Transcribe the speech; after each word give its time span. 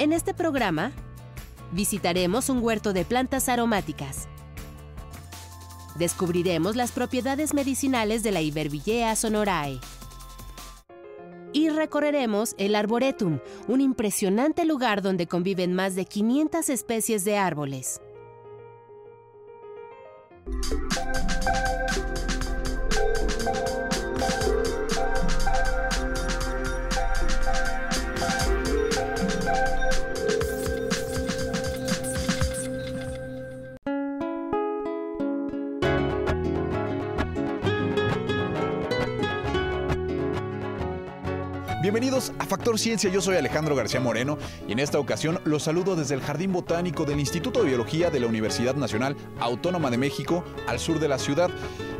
En 0.00 0.14
este 0.14 0.32
programa, 0.32 0.92
visitaremos 1.72 2.48
un 2.48 2.62
huerto 2.62 2.94
de 2.94 3.04
plantas 3.04 3.50
aromáticas. 3.50 4.28
Descubriremos 5.98 6.74
las 6.74 6.90
propiedades 6.90 7.52
medicinales 7.52 8.22
de 8.22 8.32
la 8.32 8.40
Ibervillea 8.40 9.14
sonorae. 9.14 9.78
Y 11.52 11.68
recorreremos 11.68 12.54
el 12.56 12.76
Arboretum, 12.76 13.40
un 13.68 13.82
impresionante 13.82 14.64
lugar 14.64 15.02
donde 15.02 15.26
conviven 15.26 15.74
más 15.74 15.94
de 15.96 16.06
500 16.06 16.70
especies 16.70 17.22
de 17.26 17.36
árboles. 17.36 18.00
Bienvenidos 42.10 42.34
a 42.40 42.44
Factor 42.44 42.76
Ciencia, 42.76 43.08
yo 43.08 43.20
soy 43.20 43.36
Alejandro 43.36 43.76
García 43.76 44.00
Moreno 44.00 44.36
y 44.66 44.72
en 44.72 44.80
esta 44.80 44.98
ocasión 44.98 45.38
los 45.44 45.62
saludo 45.62 45.94
desde 45.94 46.16
el 46.16 46.20
Jardín 46.20 46.52
Botánico 46.52 47.04
del 47.04 47.20
Instituto 47.20 47.60
de 47.60 47.68
Biología 47.68 48.10
de 48.10 48.18
la 48.18 48.26
Universidad 48.26 48.74
Nacional 48.74 49.14
Autónoma 49.38 49.92
de 49.92 49.98
México 49.98 50.42
al 50.66 50.80
sur 50.80 50.98
de 50.98 51.06
la 51.06 51.20
ciudad. 51.20 51.50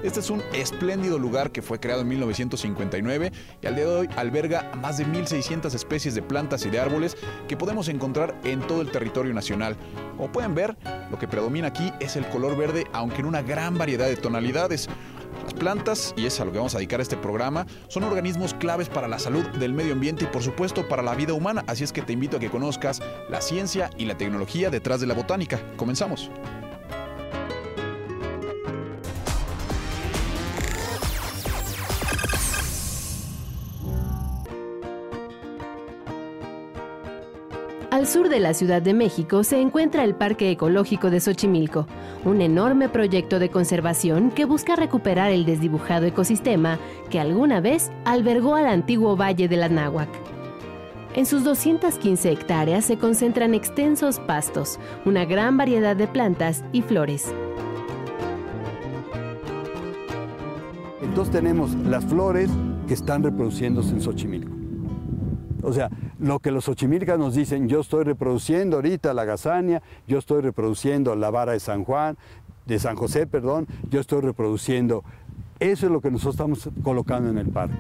Este 0.03 0.19
es 0.19 0.29
un 0.31 0.43
espléndido 0.53 1.17
lugar 1.17 1.53
que 1.53 1.63
fue 1.63 1.79
creado 1.79 2.01
en 2.01 2.09
1959 2.09 3.31
y 3.63 3.67
al 3.69 3.77
día 3.77 3.85
de 3.85 3.95
hoy 3.95 4.09
alberga 4.17 4.73
más 4.83 4.99
de 4.99 5.07
1.600 5.07 5.73
especies 5.75 6.17
de 6.17 6.23
plantas 6.23 6.67
y 6.67 6.71
de 6.71 6.81
árboles 6.81 7.17
que 7.47 7.57
podemos 7.57 7.87
encontrar 7.87 8.35
en 8.43 8.67
todo 8.67 8.81
el 8.81 8.91
territorio 8.91 9.33
nacional. 9.33 9.77
Como 10.17 10.33
pueden 10.33 10.57
ver, 10.57 10.77
lo 11.13 11.21
que 11.21 11.29
predomina 11.29 11.69
aquí 11.69 11.93
es 12.01 12.17
el 12.17 12.27
color 12.27 12.57
verde, 12.57 12.85
aunque 12.93 13.21
en 13.21 13.27
una 13.27 13.43
gran 13.43 13.79
variedad 13.79 14.09
de 14.09 14.17
tonalidades. 14.17 14.89
Las 15.51 15.59
plantas, 15.59 16.15
y 16.17 16.27
es 16.27 16.39
a 16.39 16.45
lo 16.45 16.53
que 16.53 16.59
vamos 16.59 16.77
a 16.77 16.79
dedicar 16.79 17.01
este 17.01 17.17
programa, 17.17 17.67
son 17.89 18.05
organismos 18.05 18.55
claves 18.55 18.89
para 18.89 19.09
la 19.09 19.19
salud 19.19 19.45
del 19.59 19.75
medio 19.75 19.95
ambiente 19.95 20.23
y 20.25 20.29
por 20.29 20.45
supuesto 20.45 20.87
para 20.87 21.03
la 21.03 21.17
vida 21.17 21.33
humana, 21.33 21.65
así 21.67 21.83
es 21.83 21.93
que 21.93 22.03
te 22.03 22.13
invito 22.13 22.37
a 22.37 22.41
que 22.41 22.51
conozcas 22.51 23.03
la 23.29 23.41
ciencia 23.41 23.91
y 23.99 24.05
la 24.05 24.17
tecnología 24.17 24.71
detrás 24.71 25.01
de 25.01 25.09
la 25.09 25.15
botánica. 25.15 25.61
Comenzamos. 25.77 26.31
Sur 38.11 38.29
de 38.29 38.41
la 38.41 38.55
Ciudad 38.55 38.83
de 38.83 38.93
México 38.93 39.45
se 39.45 39.61
encuentra 39.61 40.03
el 40.03 40.17
Parque 40.17 40.51
Ecológico 40.51 41.11
de 41.11 41.21
Xochimilco, 41.21 41.87
un 42.25 42.41
enorme 42.41 42.89
proyecto 42.89 43.39
de 43.39 43.51
conservación 43.51 44.33
que 44.33 44.47
busca 44.47 44.75
recuperar 44.75 45.31
el 45.31 45.45
desdibujado 45.45 46.07
ecosistema 46.07 46.81
que 47.09 47.21
alguna 47.21 47.61
vez 47.61 47.93
albergó 48.05 48.57
al 48.57 48.67
antiguo 48.67 49.17
Valle 49.17 49.47
de 49.47 49.57
la 49.57 49.69
Náhuac. 49.69 50.09
En 51.15 51.25
sus 51.25 51.45
215 51.45 52.33
hectáreas 52.33 52.85
se 52.85 52.99
concentran 52.99 53.55
extensos 53.55 54.19
pastos, 54.19 54.81
una 55.05 55.25
gran 55.25 55.57
variedad 55.57 55.95
de 55.95 56.09
plantas 56.09 56.65
y 56.73 56.83
flores. 56.83 57.33
Entonces 61.01 61.33
tenemos 61.33 61.77
las 61.77 62.05
flores 62.05 62.51
que 62.89 62.95
están 62.95 63.23
reproduciéndose 63.23 63.91
en 63.93 64.01
Xochimilco. 64.01 64.61
O 65.63 65.73
sea, 65.73 65.91
lo 66.21 66.39
que 66.39 66.51
los 66.51 66.65
xochimilcas 66.65 67.19
nos 67.19 67.35
dicen, 67.35 67.69
yo 67.69 67.81
estoy 67.81 68.05
reproduciendo 68.05 68.77
ahorita 68.77 69.15
la 69.15 69.25
gazania, 69.25 69.83
yo 70.07 70.19
estoy 70.19 70.43
reproduciendo 70.43 71.17
la 71.17 71.31
vara 71.31 71.53
de 71.53 71.61
San 71.61 71.85
Juan, 71.85 72.17
de 72.67 72.79
San 72.79 72.95
José, 72.95 73.27
perdón, 73.27 73.67
yo 73.89 74.01
estoy 74.01 74.21
reproduciendo. 74.21 75.03
Eso 75.59 75.87
es 75.87 75.93
lo 75.93 76.01
que 76.01 76.11
nosotros 76.11 76.35
estamos 76.35 76.69
colocando 76.83 77.31
en 77.31 77.39
el 77.39 77.49
parque. 77.49 77.77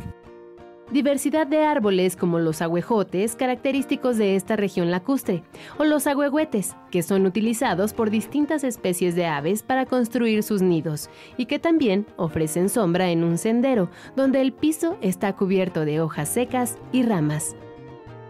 Diversidad 0.91 1.47
de 1.47 1.65
árboles 1.65 2.17
como 2.17 2.41
los 2.41 2.63
agüejotes, 2.63 3.37
característicos 3.37 4.17
de 4.17 4.35
esta 4.35 4.57
región 4.57 4.91
lacustre, 4.91 5.45
o 5.79 5.85
los 5.85 6.09
agüehuetes, 6.09 6.75
que 6.91 7.05
son 7.05 7.27
utilizados 7.27 7.93
por 7.93 8.11
distintas 8.11 8.65
especies 8.65 9.15
de 9.15 9.27
aves 9.27 9.63
para 9.63 9.87
construir 9.87 10.43
sus 10.43 10.63
nidos, 10.63 11.09
y 11.37 11.47
que 11.47 11.61
también 11.61 12.07
ofrecen 12.17 12.69
sombra 12.69 13.11
en 13.11 13.23
un 13.23 13.39
sendero, 13.39 13.89
donde 14.17 14.41
el 14.41 14.53
piso 14.53 14.97
está 15.01 15.37
cubierto 15.37 15.85
de 15.85 16.01
hojas 16.01 16.29
secas 16.29 16.77
y 16.91 17.05
ramas. 17.05 17.55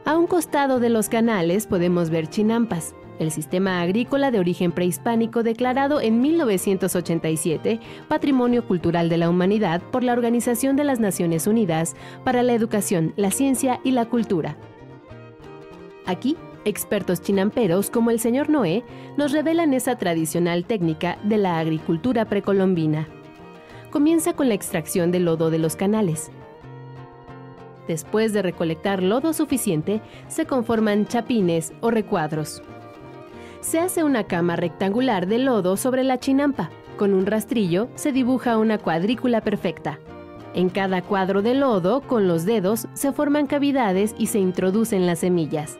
A 0.05 0.17
un 0.17 0.27
costado 0.27 0.81
de 0.81 0.89
los 0.89 1.09
canales 1.09 1.67
podemos 1.67 2.11
ver 2.11 2.27
chinampas, 2.29 2.95
el 3.19 3.31
sistema 3.31 3.83
agrícola 3.83 4.31
de 4.31 4.39
origen 4.39 4.73
prehispánico 4.73 5.43
declarado 5.43 6.01
en 6.01 6.23
1987 6.23 7.81
Patrimonio 8.09 8.67
Cultural 8.67 9.11
de 9.11 9.19
la 9.19 9.29
Humanidad 9.29 9.83
por 9.83 10.03
la 10.03 10.15
Organización 10.15 10.75
de 10.75 10.85
las 10.85 11.01
Naciones 11.01 11.47
Unidas 11.47 11.95
para 12.25 12.43
la 12.43 12.55
Educación, 12.55 13.13
la 13.17 13.31
Ciencia 13.31 13.79
y 13.85 13.91
la 13.91 14.07
Cultura. 14.07 14.57
Aquí, 16.07 16.37
expertos 16.65 17.21
chinamperos 17.21 17.91
como 17.91 18.11
el 18.11 18.21
señor 18.21 18.49
Noé 18.49 18.83
nos 19.19 19.33
revelan 19.33 19.75
esa 19.75 19.99
tradicional 19.99 20.65
técnica 20.65 21.19
de 21.25 21.37
la 21.37 21.59
agricultura 21.59 22.25
precolombina. 22.25 23.07
Comienza 23.91 24.33
con 24.33 24.49
la 24.49 24.55
extracción 24.55 25.13
del 25.13 25.27
lodo 25.27 25.51
de 25.51 25.59
los 25.59 25.77
canales. 25.77 26.31
Después 27.91 28.33
de 28.33 28.41
recolectar 28.41 29.03
lodo 29.03 29.33
suficiente, 29.33 30.01
se 30.29 30.47
conforman 30.47 31.09
chapines 31.09 31.73
o 31.81 31.91
recuadros 31.91 32.63
se 33.61 33.79
hace 33.79 34.05
una 34.05 34.25
cama 34.25 34.57
rectangular 34.57 35.27
de 35.27 35.39
lodo 35.39 35.77
sobre 35.77 36.03
la 36.03 36.19
chinampa. 36.19 36.71
Con 36.97 37.13
un 37.13 37.27
rastrillo 37.27 37.89
se 37.95 38.13
dibuja 38.13 38.59
una 38.59 38.79
cuadrícula 38.79 39.41
perfecta. 39.43 39.99
En 40.55 40.69
cada 40.69 41.03
cuadro 41.03 41.43
de 41.43 41.55
lodo, 41.55 42.01
con 42.01 42.27
los 42.27 42.45
dedos, 42.45 42.89
se 42.95 43.13
forman 43.13 43.47
cavidades 43.47 44.15
y 44.19 44.29
se 44.29 44.39
introducen 44.39 45.07
las 45.07 45.19
semillas. 45.19 45.79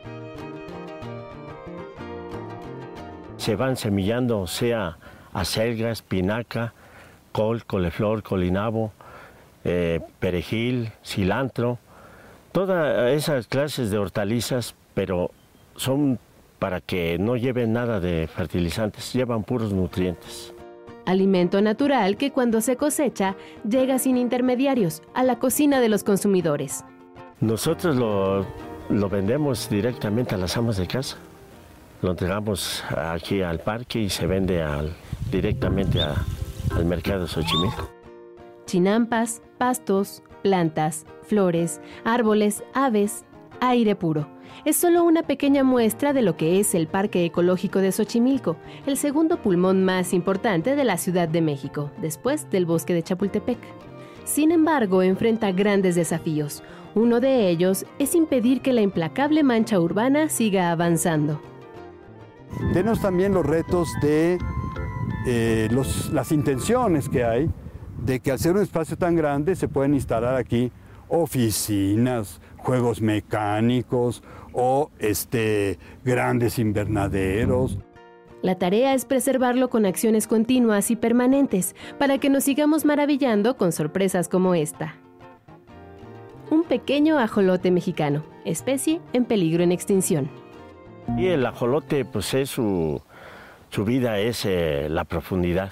Se 3.37 3.55
van 3.55 3.75
semillando, 3.77 4.47
sea 4.47 4.97
acelga, 5.33 5.91
espinaca, 5.91 6.73
col, 7.31 7.65
coliflor, 7.65 8.21
colinabo, 8.21 8.91
eh, 9.63 10.01
perejil, 10.19 10.91
cilantro, 11.03 11.79
todas 12.51 13.11
esas 13.11 13.47
clases 13.47 13.91
de 13.91 13.97
hortalizas, 13.97 14.75
pero 14.93 15.31
son 15.75 16.19
para 16.59 16.79
que 16.79 17.17
no 17.17 17.37
lleven 17.37 17.73
nada 17.73 17.99
de 17.99 18.27
fertilizantes, 18.27 19.13
llevan 19.13 19.43
puros 19.43 19.73
nutrientes. 19.73 20.53
Alimento 21.07 21.59
natural 21.59 22.17
que 22.17 22.31
cuando 22.31 22.61
se 22.61 22.75
cosecha 22.75 23.35
llega 23.67 23.97
sin 23.97 24.15
intermediarios 24.15 25.01
a 25.15 25.23
la 25.23 25.39
cocina 25.39 25.79
de 25.79 25.89
los 25.89 26.03
consumidores. 26.03 26.85
Nosotros 27.39 27.95
lo, 27.95 29.09
vendemos 29.09 29.67
directamente 29.69 30.35
a 30.35 30.37
las 30.37 30.55
amas 30.55 30.77
de 30.77 30.85
casa. 30.85 31.17
Lo 32.03 32.11
entregamos 32.11 32.83
aquí 32.95 33.41
al 33.41 33.59
parque 33.59 33.99
y 33.99 34.09
se 34.09 34.27
vende 34.27 34.63
directamente 35.31 35.99
al 36.01 36.85
mercado 36.85 37.21
de 37.21 37.27
Xochimilco. 37.27 37.89
Chinampas, 38.67 39.41
pastos, 39.57 40.21
plantas, 40.41 41.05
flores, 41.23 41.81
árboles, 42.03 42.63
aves, 42.73 43.25
aire 43.59 43.95
puro 43.95 44.27
es 44.65 44.75
solo 44.75 45.03
una 45.03 45.23
pequeña 45.23 45.63
muestra 45.63 46.13
de 46.13 46.21
lo 46.21 46.37
que 46.37 46.59
es 46.59 46.75
el 46.75 46.87
Parque 46.87 47.25
Ecológico 47.25 47.79
de 47.79 47.91
Xochimilco, 47.91 48.57
el 48.85 48.97
segundo 48.97 49.41
pulmón 49.41 49.83
más 49.83 50.13
importante 50.13 50.75
de 50.75 50.83
la 50.83 50.97
Ciudad 50.97 51.27
de 51.27 51.41
México, 51.41 51.89
después 51.99 52.49
del 52.49 52.65
bosque 52.65 52.93
de 52.93 53.03
Chapultepec. 53.03 53.57
Sin 54.23 54.51
embargo, 54.51 55.01
enfrenta 55.01 55.51
grandes 55.51 55.95
desafíos. 55.95 56.61
Uno 56.93 57.19
de 57.19 57.49
ellos 57.49 57.85
es 57.97 58.13
impedir 58.13 58.61
que 58.61 58.73
la 58.73 58.81
implacable 58.81 59.43
mancha 59.43 59.79
urbana 59.79 60.29
siga 60.29 60.71
avanzando. 60.71 61.41
Tenemos 62.73 63.01
también 63.01 63.33
los 63.33 63.45
retos 63.45 63.89
de 64.01 64.37
eh, 65.25 65.69
las 66.11 66.31
intenciones 66.31 67.09
que 67.09 67.23
hay 67.23 67.49
de 68.01 68.19
que 68.19 68.31
al 68.31 68.39
ser 68.39 68.53
un 68.55 68.61
espacio 68.61 68.97
tan 68.97 69.15
grande 69.15 69.55
se 69.55 69.67
pueden 69.67 69.93
instalar 69.93 70.35
aquí 70.35 70.71
oficinas, 71.07 72.39
juegos 72.57 73.01
mecánicos 73.01 74.23
o 74.53 74.89
este, 74.99 75.77
grandes 76.03 76.57
invernaderos. 76.57 77.77
La 78.41 78.55
tarea 78.55 78.95
es 78.95 79.05
preservarlo 79.05 79.69
con 79.69 79.85
acciones 79.85 80.25
continuas 80.25 80.89
y 80.89 80.95
permanentes 80.95 81.75
para 81.99 82.17
que 82.17 82.29
nos 82.29 82.43
sigamos 82.43 82.85
maravillando 82.85 83.55
con 83.55 83.71
sorpresas 83.71 84.27
como 84.27 84.55
esta. 84.55 84.95
Un 86.49 86.63
pequeño 86.63 87.19
ajolote 87.19 87.69
mexicano, 87.69 88.23
especie 88.43 88.99
en 89.13 89.25
peligro 89.25 89.63
en 89.63 89.71
extinción. 89.71 90.29
Y 91.17 91.27
el 91.27 91.45
ajolote, 91.45 92.03
pues 92.03 92.33
es 92.33 92.49
su, 92.49 93.01
vida 93.85 94.17
es 94.19 94.45
eh, 94.45 94.87
la 94.89 95.05
profundidad. 95.05 95.71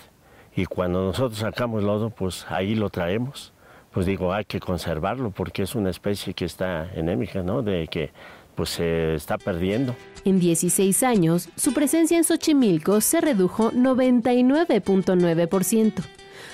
Y 0.60 0.66
cuando 0.66 1.06
nosotros 1.06 1.40
sacamos 1.40 1.84
lodo, 1.84 2.10
pues 2.10 2.46
ahí 2.50 2.76
lo 2.76 2.90
traemos. 2.90 3.54
Pues 3.94 4.06
digo, 4.06 4.34
hay 4.34 4.44
que 4.44 4.60
conservarlo 4.60 5.32
porque 5.32 5.64
es 5.64 5.74
una 5.74 5.90
especie 5.90 6.34
que 6.34 6.44
está 6.44 6.92
enémica, 6.96 7.42
¿no? 7.44 7.62
De 7.62 7.88
que 7.88 8.12
pues 8.56 8.72
se 8.72 9.16
está 9.16 9.38
perdiendo. 9.38 9.96
En 10.26 10.38
16 10.38 11.02
años, 11.04 11.48
su 11.56 11.74
presencia 11.74 12.18
en 12.18 12.26
Xochimilco 12.26 13.00
se 13.00 13.22
redujo 13.22 13.72
99.9%. 13.72 15.94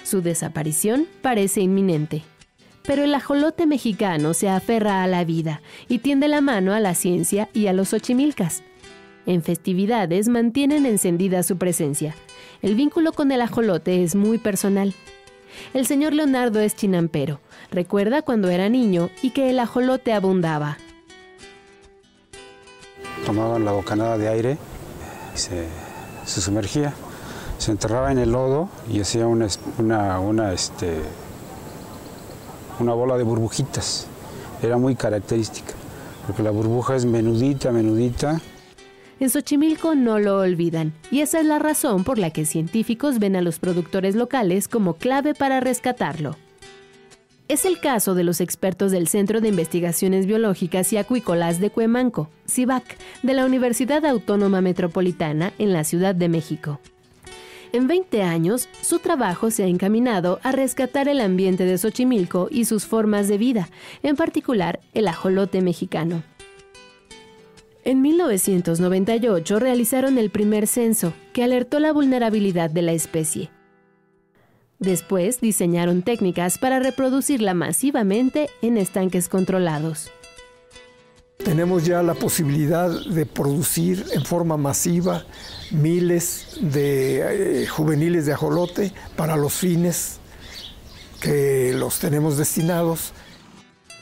Su 0.04 0.22
desaparición 0.22 1.08
parece 1.24 1.62
inminente. 1.62 2.22
Pero 2.84 3.06
el 3.06 3.16
ajolote 3.16 3.66
mexicano 3.66 4.36
se 4.36 4.50
aferra 4.50 5.02
a 5.02 5.08
la 5.08 5.26
vida 5.26 5.64
y 5.88 5.98
tiende 5.98 6.28
la 6.28 6.42
mano 6.42 6.76
a 6.76 6.80
la 6.80 6.94
ciencia 6.94 7.50
y 7.54 7.66
a 7.66 7.74
los 7.74 7.90
xochimilcas. 7.90 8.62
En 9.26 9.42
festividades 9.42 10.28
mantienen 10.28 10.86
encendida 10.86 11.42
su 11.44 11.58
presencia. 11.58 12.16
El 12.62 12.76
vínculo 12.76 13.12
con 13.12 13.32
el 13.32 13.42
ajolote 13.42 14.04
es 14.04 14.16
muy 14.16 14.38
personal. 14.38 14.94
El 15.74 15.88
señor 15.88 16.14
Leonardo 16.14 16.60
es 16.60 16.76
chinampero. 16.76 17.40
Recuerda 17.72 18.22
cuando 18.22 18.50
era 18.50 18.70
niño 18.70 19.10
y 19.22 19.32
que 19.32 19.50
el 19.50 19.60
ajolote 19.60 20.14
abundaba. 20.14 20.78
Tomaban 23.26 23.66
la 23.66 23.72
bocanada 23.72 24.18
de 24.18 24.28
aire, 24.28 24.58
se, 25.34 25.66
se 26.26 26.42
sumergía, 26.42 26.94
se 27.58 27.72
enterraba 27.72 28.12
en 28.12 28.20
el 28.20 28.32
lodo 28.32 28.70
y 28.92 29.00
hacía 29.00 29.26
una, 29.26 29.48
una, 29.80 30.20
una, 30.20 30.54
este, 30.54 31.00
una 32.80 32.94
bola 32.94 33.18
de 33.18 33.24
burbujitas. 33.24 34.08
Era 34.62 34.78
muy 34.78 34.96
característica, 34.96 35.74
porque 36.28 36.44
la 36.44 36.52
burbuja 36.52 36.96
es 36.96 37.06
menudita, 37.06 37.72
menudita. 37.72 38.40
En 39.26 39.32
Xochimilco 39.32 39.96
no 39.96 40.20
lo 40.20 40.38
olvidan, 40.38 40.94
y 41.10 41.22
esa 41.22 41.40
es 41.40 41.48
la 41.48 41.58
razón 41.58 42.04
por 42.04 42.20
la 42.20 42.30
que 42.30 42.46
científicos 42.46 43.18
ven 43.18 43.36
a 43.36 43.42
los 43.42 43.58
productores 43.58 44.14
locales 44.14 44.68
como 44.68 44.98
clave 44.98 45.34
para 45.34 45.60
rescatarlo. 45.60 46.38
Es 47.48 47.66
el 47.66 47.80
caso 47.80 48.14
de 48.14 48.24
los 48.24 48.40
expertos 48.40 48.92
del 48.92 49.08
Centro 49.08 49.42
de 49.42 49.48
Investigaciones 49.48 50.28
Biológicas 50.28 50.94
y 50.94 50.98
Acuícolas 50.98 51.60
de 51.60 51.72
Cuemanco, 51.72 52.30
CIVAC, 52.48 53.00
de 53.24 53.34
la 53.34 53.48
Universidad 53.48 54.06
Autónoma 54.06 54.62
Metropolitana 54.62 55.54
en 55.58 55.74
la 55.74 55.86
Ciudad 55.86 56.14
de 56.14 56.30
México. 56.30 56.80
En 57.74 57.88
20 57.88 58.22
años, 58.22 58.70
su 58.84 59.00
trabajo 59.00 59.50
se 59.50 59.64
ha 59.64 59.68
encaminado 59.68 60.40
a 60.44 60.52
rescatar 60.52 61.10
el 61.10 61.20
ambiente 61.20 61.66
de 61.66 61.80
Xochimilco 61.80 62.48
y 62.52 62.66
sus 62.66 62.86
formas 62.86 63.28
de 63.28 63.40
vida, 63.40 63.70
en 64.04 64.18
particular 64.18 64.82
el 64.94 65.08
ajolote 65.08 65.64
mexicano. 65.64 66.22
En 67.86 68.02
1998 68.02 69.60
realizaron 69.60 70.18
el 70.18 70.32
primer 70.32 70.66
censo, 70.66 71.14
que 71.34 71.44
alertó 71.44 71.80
la 71.80 71.94
vulnerabilidad 71.94 72.72
de 72.72 72.82
la 72.82 72.94
especie. 72.94 73.52
Después 74.80 75.40
diseñaron 75.40 76.02
técnicas 76.02 76.58
para 76.58 76.80
reproducirla 76.80 77.54
masivamente 77.54 78.50
en 78.64 78.78
estanques 78.78 79.30
controlados. 79.30 80.10
Tenemos 81.38 81.86
ya 81.86 82.02
la 82.02 82.16
posibilidad 82.16 82.90
de 82.90 83.28
producir 83.28 84.04
en 84.14 84.26
forma 84.26 84.58
masiva 84.58 85.24
miles 85.70 86.58
de 86.62 87.62
eh, 87.62 87.68
juveniles 87.68 88.26
de 88.26 88.34
ajolote 88.34 88.94
para 89.16 89.38
los 89.38 89.54
fines 89.54 90.18
que 91.22 91.76
los 91.78 92.00
tenemos 92.00 92.36
destinados 92.38 93.14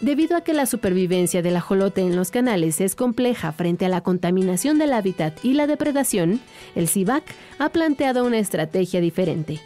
Debido 0.03 0.35
a 0.35 0.41
que 0.41 0.53
la 0.53 0.65
supervivencia 0.65 1.41
del 1.41 1.55
ajolote 1.55 2.01
en 2.01 2.17
los 2.17 2.29
canales 2.29 2.81
es 2.81 2.93
compleja 2.93 3.53
frente 3.53 3.85
a 3.85 3.89
la 3.89 4.01
contaminación 4.01 4.77
del 4.77 4.91
hábitat 4.91 5.33
y 5.45 5.53
la 5.53 5.65
depredación, 5.65 6.41
el 6.75 6.89
CIVAC 6.89 7.23
ha 7.57 7.69
planteado 7.69 8.25
una 8.25 8.37
estrategia 8.37 8.99
diferente. 8.99 9.61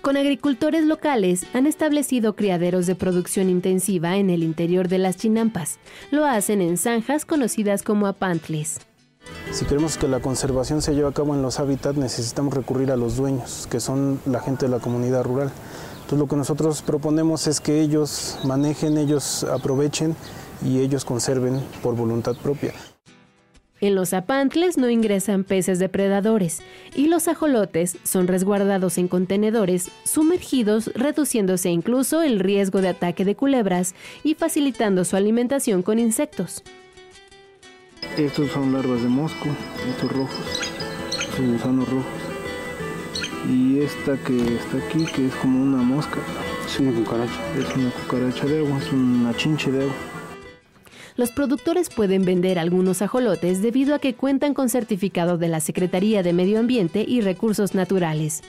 Con 0.00 0.16
agricultores 0.16 0.86
locales 0.86 1.44
han 1.52 1.66
establecido 1.66 2.36
criaderos 2.36 2.86
de 2.86 2.94
producción 2.94 3.50
intensiva 3.50 4.16
en 4.16 4.30
el 4.30 4.42
interior 4.42 4.88
de 4.88 4.96
las 4.96 5.18
chinampas. 5.18 5.78
Lo 6.10 6.24
hacen 6.24 6.62
en 6.62 6.78
zanjas 6.78 7.26
conocidas 7.26 7.82
como 7.82 8.06
apantles. 8.06 8.78
Si 9.52 9.66
queremos 9.66 9.98
que 9.98 10.08
la 10.08 10.20
conservación 10.20 10.80
se 10.80 10.94
lleve 10.94 11.08
a 11.08 11.12
cabo 11.12 11.34
en 11.34 11.42
los 11.42 11.60
hábitats, 11.60 11.98
necesitamos 11.98 12.54
recurrir 12.54 12.90
a 12.90 12.96
los 12.96 13.18
dueños, 13.18 13.68
que 13.70 13.78
son 13.78 14.20
la 14.24 14.40
gente 14.40 14.64
de 14.64 14.72
la 14.72 14.78
comunidad 14.78 15.22
rural. 15.22 15.52
Entonces 16.08 16.20
lo 16.20 16.26
que 16.26 16.36
nosotros 16.36 16.80
proponemos 16.80 17.46
es 17.48 17.60
que 17.60 17.82
ellos 17.82 18.38
manejen, 18.42 18.96
ellos 18.96 19.44
aprovechen 19.44 20.16
y 20.64 20.78
ellos 20.78 21.04
conserven 21.04 21.60
por 21.82 21.96
voluntad 21.96 22.34
propia. 22.34 22.72
En 23.82 23.94
los 23.94 24.14
apantles 24.14 24.78
no 24.78 24.88
ingresan 24.88 25.44
peces 25.44 25.78
depredadores 25.78 26.62
y 26.96 27.08
los 27.08 27.28
ajolotes 27.28 27.98
son 28.04 28.26
resguardados 28.26 28.96
en 28.96 29.06
contenedores 29.06 29.90
sumergidos, 30.04 30.90
reduciéndose 30.94 31.68
incluso 31.68 32.22
el 32.22 32.40
riesgo 32.40 32.80
de 32.80 32.88
ataque 32.88 33.26
de 33.26 33.36
culebras 33.36 33.94
y 34.24 34.34
facilitando 34.34 35.04
su 35.04 35.14
alimentación 35.14 35.82
con 35.82 35.98
insectos. 35.98 36.62
Estos 38.16 38.50
son 38.52 38.72
larvas 38.72 39.02
de 39.02 39.08
mosco, 39.08 39.48
estos 39.90 40.10
rojos, 40.10 40.72
son 41.36 41.52
gusanos 41.52 41.86
rojos 41.86 42.27
y 43.48 43.80
esta 43.80 44.16
que 44.24 44.36
está 44.36 44.76
aquí, 44.78 45.04
que 45.06 45.26
es 45.26 45.34
como 45.36 45.62
una 45.62 45.82
mosca. 45.82 46.18
Es 46.66 46.78
una 46.78 46.92
cucaracha. 46.92 47.58
Es 47.58 47.76
una 47.76 47.90
cucaracha 47.90 48.46
de 48.46 48.58
agua, 48.58 48.78
es 48.78 48.92
una 48.92 49.34
chinche 49.36 49.70
de 49.70 49.82
agua. 49.82 49.94
Los 51.16 51.32
productores 51.32 51.88
pueden 51.88 52.24
vender 52.24 52.58
algunos 52.58 53.02
ajolotes 53.02 53.60
debido 53.60 53.94
a 53.94 53.98
que 53.98 54.14
cuentan 54.14 54.54
con 54.54 54.68
certificado 54.68 55.36
de 55.36 55.48
la 55.48 55.60
Secretaría 55.60 56.22
de 56.22 56.32
Medio 56.32 56.60
Ambiente 56.60 57.04
y 57.06 57.22
Recursos 57.22 57.74
Naturales. 57.74 58.42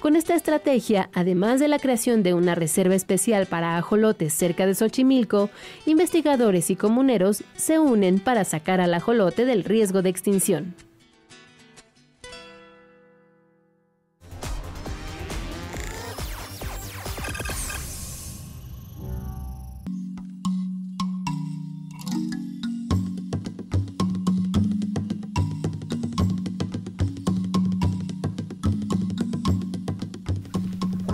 Con 0.00 0.16
esta 0.16 0.34
estrategia, 0.34 1.08
además 1.14 1.60
de 1.60 1.68
la 1.68 1.78
creación 1.78 2.22
de 2.22 2.34
una 2.34 2.54
reserva 2.54 2.94
especial 2.94 3.46
para 3.46 3.78
ajolotes 3.78 4.34
cerca 4.34 4.66
de 4.66 4.74
Xochimilco, 4.74 5.48
investigadores 5.86 6.68
y 6.68 6.76
comuneros 6.76 7.42
se 7.56 7.78
unen 7.78 8.18
para 8.18 8.44
sacar 8.44 8.82
al 8.82 8.92
ajolote 8.92 9.46
del 9.46 9.64
riesgo 9.64 10.02
de 10.02 10.10
extinción. 10.10 10.74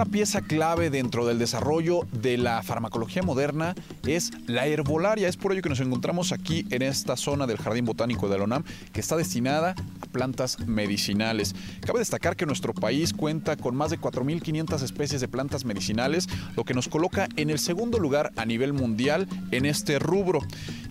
Una 0.00 0.10
pieza 0.10 0.40
clave 0.40 0.88
dentro 0.88 1.26
del 1.26 1.38
desarrollo 1.38 2.06
de 2.10 2.38
la 2.38 2.62
farmacología 2.62 3.22
moderna 3.22 3.74
es 4.06 4.32
la 4.46 4.64
herbolaria. 4.66 5.28
Es 5.28 5.36
por 5.36 5.52
ello 5.52 5.60
que 5.60 5.68
nos 5.68 5.80
encontramos 5.80 6.32
aquí 6.32 6.66
en 6.70 6.80
esta 6.80 7.18
zona 7.18 7.46
del 7.46 7.58
Jardín 7.58 7.84
Botánico 7.84 8.30
de 8.30 8.38
la 8.38 8.44
UNAM, 8.44 8.64
que 8.94 9.00
está 9.00 9.18
destinada 9.18 9.74
a 10.00 10.06
plantas 10.06 10.58
medicinales. 10.66 11.54
Cabe 11.84 11.98
destacar 11.98 12.34
que 12.34 12.46
nuestro 12.46 12.72
país 12.72 13.12
cuenta 13.12 13.56
con 13.56 13.76
más 13.76 13.90
de 13.90 14.00
4.500 14.00 14.82
especies 14.82 15.20
de 15.20 15.28
plantas 15.28 15.66
medicinales, 15.66 16.30
lo 16.56 16.64
que 16.64 16.72
nos 16.72 16.88
coloca 16.88 17.28
en 17.36 17.50
el 17.50 17.58
segundo 17.58 17.98
lugar 17.98 18.32
a 18.36 18.46
nivel 18.46 18.72
mundial 18.72 19.28
en 19.50 19.66
este 19.66 19.98
rubro. 19.98 20.40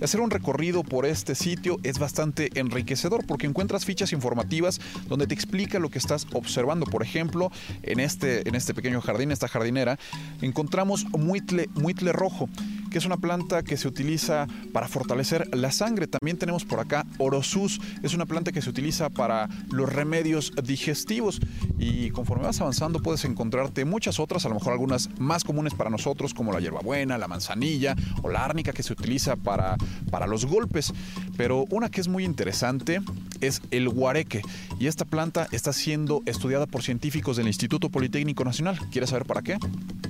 Hacer 0.03 0.21
un 0.21 0.29
recorrido 0.29 0.83
por 0.83 1.07
este 1.07 1.33
sitio 1.33 1.77
es 1.81 1.97
bastante 1.97 2.51
enriquecedor 2.59 3.25
porque 3.25 3.47
encuentras 3.47 3.85
fichas 3.85 4.13
informativas 4.13 4.79
donde 5.07 5.25
te 5.25 5.33
explica 5.33 5.79
lo 5.79 5.89
que 5.89 5.97
estás 5.97 6.27
observando. 6.31 6.85
Por 6.85 7.01
ejemplo, 7.01 7.51
en 7.81 7.99
este, 7.99 8.47
en 8.47 8.53
este 8.53 8.75
pequeño 8.75 8.98
jardín, 9.01 9.31
esta 9.31 9.47
jardinera, 9.47 9.97
encontramos 10.41 11.05
muitle, 11.17 11.67
muitle 11.75 12.11
rojo, 12.11 12.49
que 12.89 12.97
es 12.97 13.05
una 13.05 13.17
planta 13.17 13.63
que 13.63 13.77
se 13.77 13.87
utiliza 13.87 14.47
para 14.73 14.87
fortalecer 14.87 15.47
la 15.55 15.71
sangre. 15.71 16.07
También 16.07 16.37
tenemos 16.37 16.65
por 16.65 16.79
acá 16.79 17.05
orosus, 17.17 17.79
es 18.03 18.13
una 18.13 18.25
planta 18.25 18.51
que 18.51 18.61
se 18.61 18.69
utiliza 18.69 19.09
para 19.09 19.49
los 19.71 19.91
remedios 19.91 20.53
digestivos. 20.63 21.39
Y 21.77 22.09
conforme 22.11 22.45
vas 22.45 22.61
avanzando 22.61 23.01
puedes 23.01 23.25
encontrarte 23.25 23.85
muchas 23.85 24.19
otras, 24.19 24.45
a 24.45 24.49
lo 24.49 24.55
mejor 24.55 24.73
algunas 24.73 25.09
más 25.19 25.43
comunes 25.43 25.73
para 25.73 25.89
nosotros, 25.89 26.33
como 26.33 26.51
la 26.51 26.59
hierbabuena, 26.59 27.17
la 27.17 27.27
manzanilla 27.27 27.95
o 28.21 28.29
la 28.29 28.43
árnica 28.43 28.73
que 28.73 28.83
se 28.83 28.93
utiliza 28.93 29.35
para, 29.35 29.77
para 30.11 30.27
los 30.27 30.45
golpes. 30.45 30.93
Pero 31.37 31.65
una 31.69 31.89
que 31.89 32.01
es 32.01 32.07
muy 32.07 32.25
interesante 32.25 33.01
es 33.41 33.61
el 33.71 33.89
guareque. 33.89 34.41
Y 34.79 34.87
esta 34.87 35.05
planta 35.05 35.47
está 35.51 35.73
siendo 35.73 36.21
estudiada 36.25 36.65
por 36.65 36.83
científicos 36.83 37.37
del 37.37 37.47
Instituto 37.47 37.89
Politécnico 37.89 38.43
Nacional. 38.43 38.79
¿Quieres 38.91 39.09
saber 39.11 39.25
para 39.25 39.41
qué? 39.41 39.57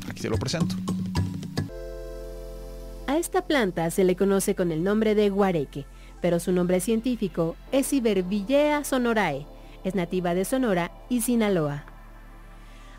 Aquí 0.10 0.22
te 0.22 0.30
lo 0.30 0.38
presento. 0.38 0.76
A 3.10 3.18
esta 3.18 3.42
planta 3.42 3.90
se 3.90 4.04
le 4.04 4.16
conoce 4.16 4.54
con 4.54 4.72
el 4.72 4.84
nombre 4.84 5.16
de 5.16 5.32
guareque, 5.32 5.88
pero 6.22 6.40
su 6.40 6.52
nombre 6.52 6.80
científico 6.80 7.56
es 7.72 7.92
Iberbillea 7.92 8.84
sonorae. 8.84 9.48
Es 9.84 9.96
nativa 9.96 10.36
de 10.36 10.46
Sonora 10.46 10.92
y 11.10 11.22
Sinaloa. 11.22 11.86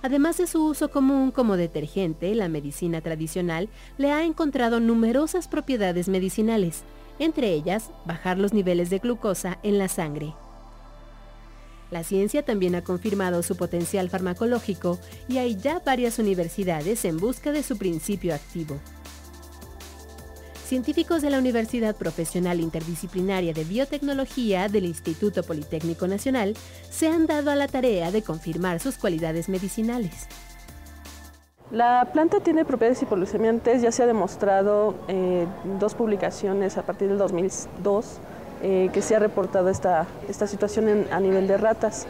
Además 0.03 0.39
de 0.39 0.49
su 0.49 0.65
uso 0.65 0.91
común 0.91 1.31
como 1.31 1.57
detergente, 1.57 2.35
la 2.35 2.49
medicina 2.49 3.01
tradicional 3.03 3.69
le 3.99 4.11
ha 4.11 4.25
encontrado 4.25 4.81
numerosas 4.81 5.47
propiedades 5.47 6.09
medicinales, 6.09 6.83
entre 7.21 7.53
ellas 7.53 7.93
bajar 8.05 8.37
los 8.37 8.53
niveles 8.53 8.91
de 8.91 8.99
glucosa 8.99 9.61
en 9.63 9.79
la 9.79 9.87
sangre. 9.87 10.35
La 11.93 12.03
ciencia 12.03 12.45
también 12.45 12.75
ha 12.75 12.83
confirmado 12.83 13.45
su 13.45 13.57
potencial 13.57 14.11
farmacológico 14.11 14.99
y 15.29 15.39
hay 15.39 15.55
ya 15.55 15.79
varias 15.79 16.19
universidades 16.19 17.05
en 17.05 17.19
busca 17.19 17.53
de 17.53 17.63
su 17.63 17.79
principio 17.79 18.35
activo. 18.35 18.81
Científicos 20.71 21.21
de 21.21 21.31
la 21.31 21.39
Universidad 21.41 21.97
Profesional 21.97 22.61
Interdisciplinaria 22.61 23.53
de 23.53 23.65
Biotecnología 23.65 24.69
del 24.69 24.85
Instituto 24.85 25.43
Politécnico 25.43 26.07
Nacional 26.07 26.55
se 26.89 27.09
han 27.09 27.27
dado 27.27 27.51
a 27.51 27.57
la 27.57 27.67
tarea 27.67 28.13
de 28.13 28.23
confirmar 28.23 28.79
sus 28.79 28.97
cualidades 28.97 29.49
medicinales. 29.49 30.29
La 31.73 32.09
planta 32.13 32.39
tiene 32.39 32.65
propiedades 32.65 33.03
hipoglucemiantes, 33.03 33.83
ya 33.83 33.91
se 33.91 34.05
ha 34.05 34.07
demostrado 34.07 34.95
en 35.09 35.49
dos 35.81 35.97
publicaciones 35.97 36.79
a 36.79 36.83
partir 36.83 37.09
del 37.09 37.19
2002 37.19 38.21
eh, 38.63 38.91
que 38.93 39.03
se 39.03 39.17
ha 39.17 39.19
reportado 39.19 39.71
esta, 39.71 40.07
esta 40.29 40.47
situación 40.47 41.09
a 41.11 41.19
nivel 41.19 41.49
de 41.49 41.57
ratas. 41.57 42.07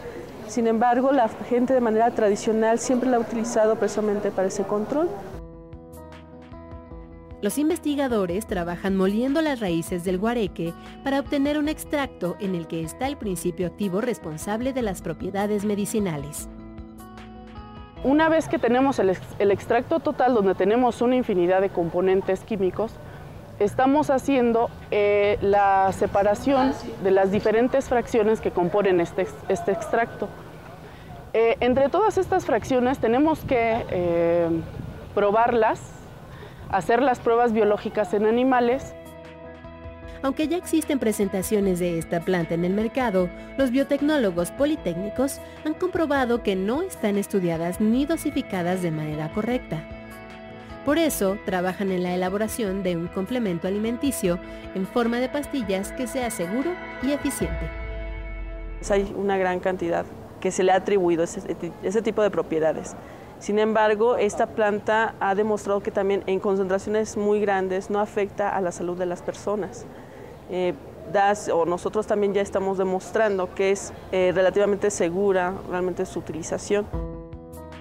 Sin 0.47 0.67
embargo, 0.67 1.11
la 1.11 1.29
gente 1.49 1.73
de 1.73 1.81
manera 1.81 2.11
tradicional 2.11 2.77
siempre 2.77 3.09
la 3.09 3.17
ha 3.17 3.21
utilizado 3.21 3.75
precisamente 3.77 4.29
para 4.29 4.49
ese 4.49 4.61
control. 4.65 5.09
Los 7.41 7.57
investigadores 7.57 8.45
trabajan 8.45 8.95
moliendo 8.95 9.41
las 9.41 9.59
raíces 9.59 10.03
del 10.03 10.19
guareque 10.19 10.75
para 11.03 11.19
obtener 11.19 11.57
un 11.57 11.69
extracto 11.69 12.35
en 12.39 12.53
el 12.53 12.67
que 12.67 12.83
está 12.83 13.07
el 13.07 13.17
principio 13.17 13.65
activo 13.65 13.99
responsable 13.99 14.73
de 14.73 14.83
las 14.83 15.01
propiedades 15.01 15.65
medicinales. 15.65 16.49
Una 18.03 18.29
vez 18.29 18.47
que 18.47 18.59
tenemos 18.59 18.99
el, 18.99 19.09
extracto 19.39 19.99
total 19.99 20.35
donde 20.35 20.53
tenemos 20.53 21.01
una 21.01 21.15
infinidad 21.15 21.61
de 21.61 21.69
componentes 21.69 22.41
químicos, 22.41 22.93
estamos 23.59 24.11
haciendo 24.11 24.69
eh, 24.91 25.39
la 25.41 25.91
separación 25.93 26.73
de 27.03 27.09
las 27.09 27.31
diferentes 27.31 27.89
fracciones 27.89 28.39
que 28.39 28.51
componen 28.51 29.01
este, 29.01 29.25
este 29.49 29.71
extracto. 29.71 30.29
Eh, 31.33 31.57
entre 31.59 31.89
todas 31.89 32.19
estas 32.19 32.45
fracciones 32.45 32.99
tenemos 32.99 33.39
que 33.39 33.83
eh, 33.89 34.49
probarlas 35.15 36.00
hacer 36.71 37.01
las 37.01 37.19
pruebas 37.19 37.53
biológicas 37.53 38.13
en 38.13 38.25
animales. 38.25 38.95
Aunque 40.23 40.47
ya 40.47 40.57
existen 40.57 40.99
presentaciones 40.99 41.79
de 41.79 41.97
esta 41.97 42.19
planta 42.19 42.53
en 42.53 42.63
el 42.63 42.73
mercado, 42.73 43.29
los 43.57 43.71
biotecnólogos 43.71 44.51
politécnicos 44.51 45.41
han 45.65 45.73
comprobado 45.73 46.43
que 46.43 46.55
no 46.55 46.81
están 46.81 47.17
estudiadas 47.17 47.81
ni 47.81 48.05
dosificadas 48.05 48.81
de 48.81 48.91
manera 48.91 49.31
correcta. 49.33 49.83
Por 50.85 50.97
eso, 50.97 51.37
trabajan 51.45 51.91
en 51.91 52.03
la 52.03 52.13
elaboración 52.15 52.83
de 52.83 52.95
un 52.97 53.07
complemento 53.07 53.67
alimenticio 53.67 54.39
en 54.73 54.87
forma 54.87 55.19
de 55.19 55.29
pastillas 55.29 55.91
que 55.91 56.07
sea 56.07 56.31
seguro 56.31 56.71
y 57.03 57.11
eficiente. 57.11 57.69
Hay 58.89 59.13
una 59.15 59.37
gran 59.37 59.59
cantidad 59.59 60.05
que 60.39 60.51
se 60.51 60.63
le 60.63 60.71
ha 60.71 60.77
atribuido 60.77 61.23
ese, 61.23 61.41
ese 61.83 62.01
tipo 62.01 62.23
de 62.23 62.31
propiedades. 62.31 62.95
Sin 63.41 63.57
embargo, 63.57 64.17
esta 64.17 64.45
planta 64.45 65.15
ha 65.19 65.33
demostrado 65.33 65.81
que 65.81 65.89
también 65.89 66.23
en 66.27 66.39
concentraciones 66.39 67.17
muy 67.17 67.39
grandes 67.39 67.89
no 67.89 67.99
afecta 67.99 68.55
a 68.55 68.61
la 68.61 68.71
salud 68.71 68.95
de 68.95 69.07
las 69.07 69.23
personas. 69.23 69.87
Eh, 70.51 70.75
nosotros 71.65 72.05
también 72.05 72.35
ya 72.35 72.41
estamos 72.41 72.77
demostrando 72.77 73.53
que 73.55 73.71
es 73.71 73.91
eh, 74.11 74.31
relativamente 74.33 74.91
segura 74.91 75.55
realmente 75.71 76.05
su 76.05 76.19
utilización. 76.19 76.85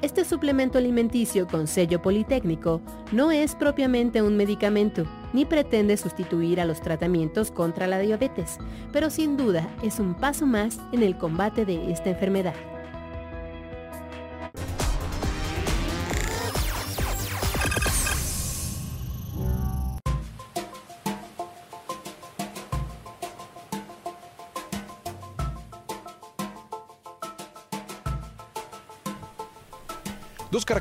Este 0.01 0.25
suplemento 0.25 0.79
alimenticio 0.79 1.47
con 1.47 1.67
sello 1.67 2.01
politécnico 2.01 2.81
no 3.13 3.31
es 3.31 3.55
propiamente 3.55 4.23
un 4.23 4.39
medicamento, 4.39 5.05
ni 5.35 5.45
pretende 5.45 5.99
sustituir 5.99 6.59
a 6.59 6.65
los 6.65 6.81
tratamientos 6.81 7.51
contra 7.51 7.87
la 7.87 7.99
diabetes, 7.99 8.57
pero 8.95 9.11
sin 9.11 9.37
duda 9.37 9.69
es 9.83 10.01
un 10.01 10.15
paso 10.15 10.47
más 10.47 10.81
en 10.93 11.03
el 11.03 11.19
combate 11.19 11.67
de 11.67 11.93
esta 11.93 12.09
enfermedad. 12.09 12.55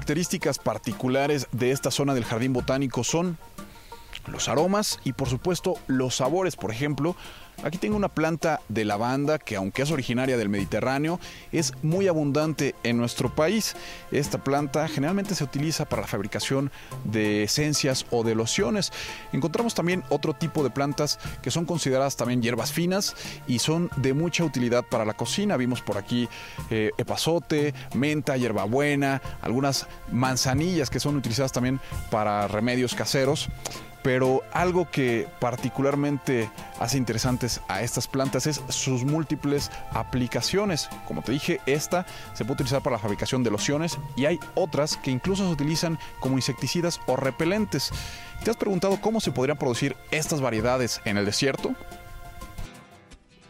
Características 0.09 0.57
particulares 0.57 1.47
de 1.51 1.69
esta 1.69 1.91
zona 1.91 2.15
del 2.15 2.25
jardín 2.25 2.51
botánico 2.51 3.03
son 3.03 3.37
los 4.25 4.49
aromas 4.49 4.99
y 5.03 5.13
por 5.13 5.29
supuesto 5.29 5.75
los 5.85 6.15
sabores. 6.15 6.55
Por 6.55 6.71
ejemplo, 6.71 7.15
Aquí 7.61 7.77
tengo 7.77 7.97
una 7.97 8.07
planta 8.07 8.61
de 8.69 8.85
lavanda 8.85 9.37
que 9.37 9.57
aunque 9.57 9.81
es 9.81 9.91
originaria 9.91 10.37
del 10.37 10.47
Mediterráneo, 10.47 11.19
es 11.51 11.73
muy 11.83 12.07
abundante 12.07 12.73
en 12.83 12.97
nuestro 12.97 13.35
país. 13.35 13.75
Esta 14.11 14.41
planta 14.41 14.87
generalmente 14.87 15.35
se 15.35 15.43
utiliza 15.43 15.83
para 15.83 16.03
la 16.03 16.07
fabricación 16.07 16.71
de 17.03 17.43
esencias 17.43 18.05
o 18.11 18.23
de 18.23 18.33
lociones. 18.33 18.93
Encontramos 19.33 19.75
también 19.75 20.03
otro 20.09 20.33
tipo 20.33 20.63
de 20.63 20.69
plantas 20.69 21.19
que 21.41 21.51
son 21.51 21.65
consideradas 21.65 22.15
también 22.15 22.41
hierbas 22.41 22.71
finas 22.71 23.15
y 23.45 23.59
son 23.59 23.89
de 23.97 24.13
mucha 24.13 24.45
utilidad 24.45 24.85
para 24.89 25.03
la 25.03 25.15
cocina. 25.15 25.57
Vimos 25.57 25.81
por 25.81 25.97
aquí 25.97 26.29
eh, 26.69 26.91
epazote, 26.97 27.73
menta, 27.93 28.37
hierbabuena, 28.37 29.21
algunas 29.41 29.87
manzanillas 30.11 30.89
que 30.89 31.01
son 31.01 31.17
utilizadas 31.17 31.51
también 31.51 31.81
para 32.09 32.47
remedios 32.47 32.95
caseros 32.95 33.49
pero 34.01 34.43
algo 34.53 34.89
que 34.89 35.27
particularmente 35.39 36.49
hace 36.79 36.97
a 37.67 37.81
estas 37.81 38.07
plantas 38.07 38.47
es 38.47 38.61
sus 38.69 39.03
múltiples 39.03 39.71
aplicaciones. 39.91 40.89
Como 41.07 41.21
te 41.21 41.31
dije, 41.31 41.59
esta 41.65 42.05
se 42.33 42.43
puede 42.43 42.55
utilizar 42.55 42.83
para 42.83 42.97
la 42.97 43.01
fabricación 43.01 43.43
de 43.43 43.51
lociones 43.51 43.97
y 44.15 44.25
hay 44.25 44.39
otras 44.55 44.97
que 44.97 45.11
incluso 45.11 45.45
se 45.45 45.51
utilizan 45.51 45.97
como 46.19 46.37
insecticidas 46.37 46.99
o 47.07 47.15
repelentes. 47.15 47.91
¿Te 48.43 48.51
has 48.51 48.57
preguntado 48.57 49.01
cómo 49.01 49.19
se 49.19 49.31
podrían 49.31 49.57
producir 49.57 49.95
estas 50.11 50.41
variedades 50.41 51.01
en 51.05 51.17
el 51.17 51.25
desierto? 51.25 51.73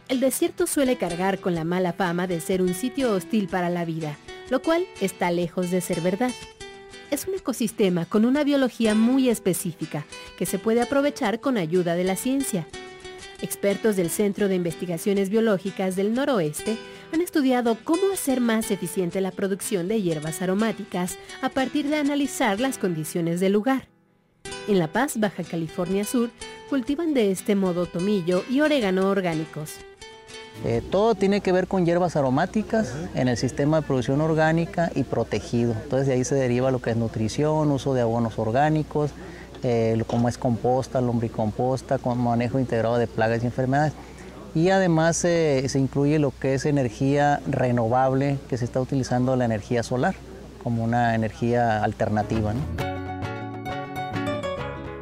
El 0.08 0.20
desierto 0.20 0.66
suele 0.66 0.96
cargar 0.96 1.38
con 1.38 1.54
la 1.54 1.64
mala 1.64 1.92
fama 1.92 2.26
de 2.26 2.40
ser 2.40 2.62
un 2.62 2.74
sitio 2.74 3.12
hostil 3.12 3.48
para 3.48 3.68
la 3.68 3.84
vida, 3.84 4.16
lo 4.48 4.60
cual 4.60 4.84
está 5.00 5.30
lejos 5.30 5.70
de 5.70 5.80
ser 5.80 6.00
verdad 6.00 6.32
es 7.10 7.26
un 7.26 7.34
ecosistema 7.34 8.06
con 8.06 8.24
una 8.24 8.44
biología 8.44 8.94
muy 8.94 9.28
específica 9.28 10.04
que 10.38 10.46
se 10.46 10.58
puede 10.58 10.80
aprovechar 10.80 11.40
con 11.40 11.56
ayuda 11.56 11.94
de 11.94 12.04
la 12.04 12.16
ciencia. 12.16 12.66
Expertos 13.42 13.96
del 13.96 14.10
Centro 14.10 14.48
de 14.48 14.54
Investigaciones 14.54 15.30
Biológicas 15.30 15.96
del 15.96 16.12
Noroeste 16.12 16.76
han 17.12 17.22
estudiado 17.22 17.78
cómo 17.84 18.12
hacer 18.12 18.40
más 18.40 18.70
eficiente 18.70 19.20
la 19.20 19.30
producción 19.30 19.88
de 19.88 20.02
hierbas 20.02 20.42
aromáticas 20.42 21.16
a 21.40 21.48
partir 21.48 21.88
de 21.88 21.96
analizar 21.96 22.60
las 22.60 22.76
condiciones 22.76 23.40
del 23.40 23.52
lugar. 23.52 23.88
En 24.68 24.78
La 24.78 24.88
Paz, 24.88 25.18
Baja 25.18 25.42
California 25.42 26.04
Sur, 26.04 26.30
cultivan 26.68 27.14
de 27.14 27.30
este 27.30 27.56
modo 27.56 27.86
tomillo 27.86 28.44
y 28.50 28.60
orégano 28.60 29.08
orgánicos. 29.08 29.76
Eh, 30.64 30.82
todo 30.90 31.14
tiene 31.14 31.40
que 31.40 31.52
ver 31.52 31.66
con 31.66 31.86
hierbas 31.86 32.16
aromáticas 32.16 32.94
en 33.14 33.28
el 33.28 33.38
sistema 33.38 33.80
de 33.80 33.86
producción 33.86 34.20
orgánica 34.20 34.92
y 34.94 35.04
protegido. 35.04 35.72
Entonces 35.72 36.06
de 36.06 36.14
ahí 36.14 36.24
se 36.24 36.34
deriva 36.34 36.70
lo 36.70 36.80
que 36.80 36.90
es 36.90 36.96
nutrición, 36.96 37.70
uso 37.70 37.94
de 37.94 38.02
abonos 38.02 38.38
orgánicos, 38.38 39.12
eh, 39.62 40.02
como 40.06 40.28
es 40.28 40.38
composta, 40.38 41.00
lombricomposta, 41.00 41.98
con 41.98 42.18
manejo 42.18 42.58
integrado 42.58 42.98
de 42.98 43.06
plagas 43.06 43.42
y 43.42 43.46
enfermedades. 43.46 43.92
Y 44.54 44.70
además 44.70 45.16
se 45.16 45.70
incluye 45.74 46.18
lo 46.18 46.32
que 46.32 46.54
es 46.54 46.66
energía 46.66 47.40
renovable, 47.46 48.38
que 48.48 48.56
se 48.56 48.64
está 48.64 48.80
utilizando 48.80 49.36
la 49.36 49.44
energía 49.44 49.82
solar 49.84 50.16
como 50.62 50.84
una 50.84 51.14
energía 51.14 51.82
alternativa. 51.82 52.52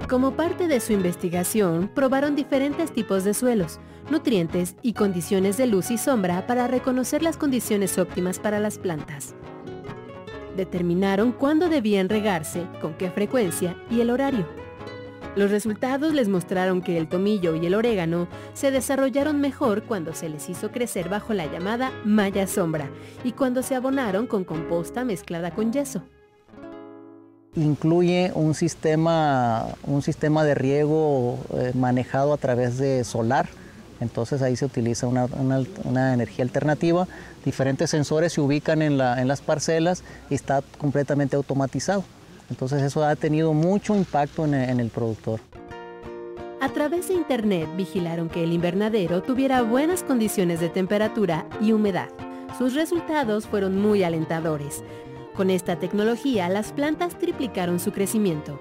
Como 0.09 0.33
parte 0.33 0.69
de 0.69 0.81
su 0.81 0.95
investigación, 0.95 1.91
probaron 1.95 2.35
diferentes 2.35 2.93
tipos 2.93 3.25
de 3.25 3.35
suelos, 3.35 3.79
nutrientes 4.11 4.75
y 4.81 4.95
condiciones 4.95 5.59
de 5.59 5.67
luz 5.67 5.91
y 5.91 5.99
sombra 5.99 6.47
para 6.47 6.67
reconocer 6.67 7.23
las 7.23 7.37
condiciones 7.37 7.99
óptimas 7.99 8.39
para 8.39 8.59
las 8.59 8.79
plantas. 8.79 9.35
Determinaron 10.59 11.31
cuándo 11.31 11.69
debían 11.69 12.09
regarse, 12.09 12.67
con 12.81 12.95
qué 12.95 13.13
frecuencia 13.13 13.77
y 13.93 14.01
el 14.01 14.11
horario. 14.11 14.45
Los 15.37 15.53
resultados 15.53 16.15
les 16.15 16.29
mostraron 16.29 16.83
que 16.83 16.99
el 16.99 17.07
tomillo 17.07 17.55
y 17.55 17.65
el 17.65 17.77
orégano 17.77 18.27
se 18.55 18.73
desarrollaron 18.73 19.41
mejor 19.41 19.85
cuando 19.85 20.15
se 20.15 20.29
les 20.29 20.49
hizo 20.49 20.73
crecer 20.73 21.09
bajo 21.09 21.33
la 21.33 21.47
llamada 21.47 21.93
malla 22.05 22.49
sombra 22.49 22.91
y 23.23 23.31
cuando 23.31 23.63
se 23.63 23.77
abonaron 23.77 24.27
con 24.27 24.43
composta 24.43 25.05
mezclada 25.05 25.53
con 25.53 25.73
yeso 25.73 26.03
incluye 27.55 28.31
un 28.35 28.55
sistema, 28.55 29.67
un 29.85 30.03
sistema 30.03 30.45
de 30.45 30.55
riego 30.55 31.39
eh, 31.55 31.73
manejado 31.75 32.33
a 32.33 32.37
través 32.37 32.79
de 32.79 33.03
solar. 33.05 33.49
Entonces 34.01 34.43
ahí 34.43 34.57
se 34.57 34.65
utiliza 34.65 35.07
una, 35.07 36.13
energía 36.13 36.45
alternativa. 36.45 37.07
Diferentes 37.45 37.91
sensores 37.91 38.33
se 38.33 38.41
ubican 38.41 38.83
en, 38.83 38.99
las 38.99 39.41
parcelas 39.41 40.03
y 40.31 40.35
está 40.35 40.63
completamente 40.79 41.37
automatizado. 41.37 42.05
Entonces 42.51 42.83
eso 42.83 43.05
ha 43.05 43.15
tenido 43.17 43.53
mucho 43.53 43.95
impacto 43.95 44.45
en, 44.45 44.55
en 44.55 44.81
el 44.81 44.91
productor. 44.91 45.41
A 46.61 46.71
través 46.71 47.09
de 47.09 47.15
Internet 47.15 47.69
vigilaron 47.77 48.29
que 48.29 48.43
el 48.43 48.53
invernadero 48.53 49.23
tuviera 49.23 49.63
buenas 49.63 50.03
condiciones 50.03 50.61
de 50.61 50.69
temperatura 50.69 51.47
y 51.61 51.73
humedad. 51.73 52.09
Sus 52.59 52.75
resultados 52.75 53.47
fueron 53.47 53.81
muy 53.81 54.03
alentadores. 54.03 54.83
Con 55.37 55.51
esta 55.51 55.79
tecnología, 55.79 56.49
las 56.49 56.73
plantas 56.73 57.17
triplicaron 57.17 57.79
su 57.79 57.93
crecimiento. 57.93 58.59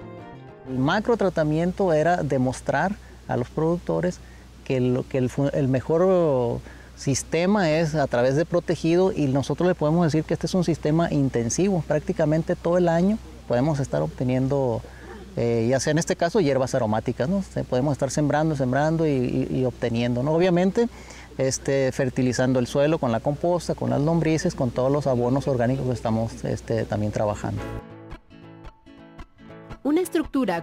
El 0.68 0.78
macro 0.78 1.16
tratamiento 1.16 1.92
era 1.92 2.22
demostrar 2.22 2.94
a 3.26 3.36
los 3.36 3.48
productores 3.48 4.20
que, 4.68 5.18
el, 5.18 5.68
mejor 5.68 6.60
sistema 6.96 7.70
es 7.70 7.94
a 7.94 8.06
través 8.06 8.36
de 8.36 8.44
protegido 8.44 9.12
y 9.12 9.26
nosotros 9.26 9.66
le 9.66 9.74
podemos 9.74 10.04
decir 10.04 10.24
que 10.24 10.34
este 10.34 10.46
es 10.46 10.54
un 10.54 10.64
sistema 10.64 11.10
intensivo. 11.10 11.82
Prácticamente 11.86 12.54
todo 12.54 12.76
el 12.78 12.88
año 12.88 13.18
podemos 13.48 13.80
estar 13.80 14.02
obteniendo, 14.02 14.82
eh, 15.36 15.66
ya 15.70 15.80
sea 15.80 15.92
en 15.92 15.98
este 15.98 16.16
caso, 16.16 16.40
hierbas 16.40 16.74
aromáticas. 16.74 17.28
Podemos 17.68 17.92
estar 17.92 18.10
sembrando, 18.10 18.54
sembrando 18.56 19.06
y, 19.06 19.64
obteniendo. 19.64 20.20
Obviamente, 20.20 20.88
este, 21.38 21.90
fertilizando 21.92 22.58
el 22.58 22.66
suelo 22.66 22.98
con 22.98 23.10
la 23.10 23.20
composta, 23.20 23.74
con 23.74 23.90
las 23.90 24.00
lombrices, 24.02 24.54
con 24.54 24.70
todos 24.70 24.92
los 24.92 25.06
abonos 25.06 25.48
orgánicos 25.48 25.86
que 25.86 25.92
estamos 25.92 26.44
este, 26.44 26.84
también 26.84 27.12
trabajando. 27.12 27.62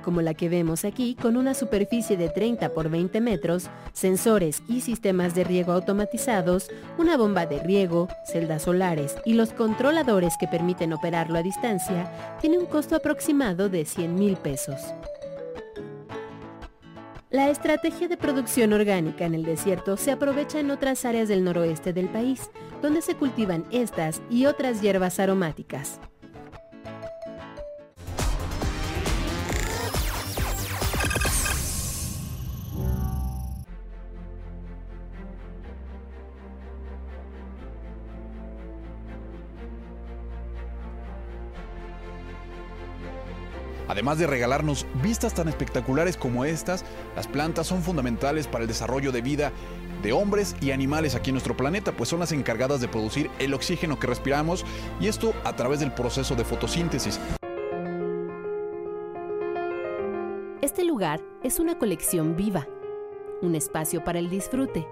Como 0.03 0.21
la 0.21 0.33
que 0.33 0.47
vemos 0.47 0.85
aquí, 0.85 1.15
con 1.15 1.35
una 1.35 1.53
superficie 1.53 2.15
de 2.15 2.29
30 2.29 2.69
por 2.69 2.89
20 2.89 3.19
metros, 3.19 3.69
sensores 3.91 4.63
y 4.69 4.79
sistemas 4.79 5.35
de 5.35 5.43
riego 5.43 5.73
automatizados, 5.73 6.69
una 6.97 7.17
bomba 7.17 7.45
de 7.45 7.59
riego, 7.59 8.07
celdas 8.25 8.61
solares 8.61 9.17
y 9.25 9.33
los 9.33 9.51
controladores 9.51 10.35
que 10.39 10.47
permiten 10.47 10.93
operarlo 10.93 11.37
a 11.37 11.43
distancia, 11.43 12.09
tiene 12.39 12.57
un 12.57 12.67
costo 12.67 12.95
aproximado 12.95 13.67
de 13.67 13.83
100 13.83 14.15
mil 14.15 14.37
pesos. 14.37 14.79
La 17.29 17.49
estrategia 17.49 18.07
de 18.07 18.15
producción 18.15 18.71
orgánica 18.71 19.25
en 19.25 19.35
el 19.35 19.43
desierto 19.43 19.97
se 19.97 20.11
aprovecha 20.11 20.61
en 20.61 20.71
otras 20.71 21.03
áreas 21.03 21.27
del 21.27 21.43
noroeste 21.43 21.91
del 21.91 22.07
país, 22.07 22.49
donde 22.81 23.01
se 23.01 23.15
cultivan 23.15 23.65
estas 23.71 24.21
y 24.29 24.45
otras 24.45 24.81
hierbas 24.81 25.19
aromáticas. 25.19 25.99
Además 43.87 44.17
de 44.17 44.27
regalarnos 44.27 44.85
vistas 45.01 45.33
tan 45.33 45.47
espectaculares 45.47 46.17
como 46.17 46.45
estas, 46.45 46.85
las 47.15 47.27
plantas 47.27 47.67
son 47.67 47.83
fundamentales 47.83 48.47
para 48.47 48.63
el 48.63 48.67
desarrollo 48.67 49.11
de 49.11 49.21
vida 49.21 49.51
de 50.01 50.11
hombres 50.11 50.55
y 50.61 50.71
animales 50.71 51.15
aquí 51.15 51.29
en 51.29 51.35
nuestro 51.35 51.57
planeta, 51.57 51.91
pues 51.91 52.09
son 52.09 52.19
las 52.19 52.31
encargadas 52.31 52.81
de 52.81 52.87
producir 52.87 53.29
el 53.39 53.53
oxígeno 53.53 53.99
que 53.99 54.07
respiramos 54.07 54.65
y 54.99 55.07
esto 55.07 55.33
a 55.43 55.55
través 55.55 55.79
del 55.79 55.93
proceso 55.93 56.35
de 56.35 56.45
fotosíntesis. 56.45 57.19
Este 60.61 60.83
lugar 60.83 61.21
es 61.43 61.59
una 61.59 61.77
colección 61.77 62.35
viva, 62.35 62.67
un 63.41 63.55
espacio 63.55 64.03
para 64.03 64.19
el 64.19 64.29
disfrute, 64.29 64.87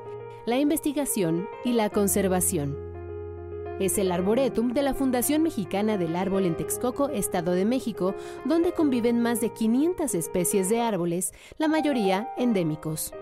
la 0.45 0.57
investigación 0.57 1.47
y 1.65 1.73
la 1.73 1.89
conservación 1.89 2.92
es 3.79 3.97
el 3.97 4.11
Arboretum 4.11 4.73
de 4.73 4.83
la 4.83 4.93
Fundación 4.93 5.41
Mexicana 5.41 5.97
del 5.97 6.15
Árbol 6.15 6.45
en 6.45 6.55
Texcoco, 6.55 7.09
Estado 7.09 7.53
de 7.53 7.65
México, 7.65 8.15
donde 8.45 8.73
conviven 8.73 9.21
más 9.21 9.41
de 9.41 9.49
500 9.49 10.13
especies 10.15 10.69
de 10.69 10.81
árboles, 10.81 11.33
la 11.57 11.67
mayoría 11.67 12.29
endémicos. 12.37 13.13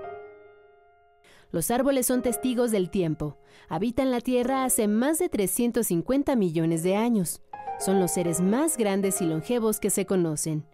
Los 1.52 1.72
árboles 1.72 2.06
son 2.06 2.22
testigos 2.22 2.72
del 2.72 2.90
tiempo. 2.90 3.38
Habitan 3.68 4.12
la 4.12 4.22
Tierra 4.22 4.64
hace 4.64 4.88
más 4.88 5.20
de 5.20 5.30
350 5.30 6.36
millones 6.36 6.84
de 6.84 6.96
años. 6.96 7.42
Son 7.80 8.00
los 8.00 8.12
seres 8.12 8.42
más 8.42 8.78
grandes 8.78 9.22
y 9.22 9.26
longevos 9.26 9.80
que 9.80 9.90
se 9.90 10.06
conocen. 10.06 10.66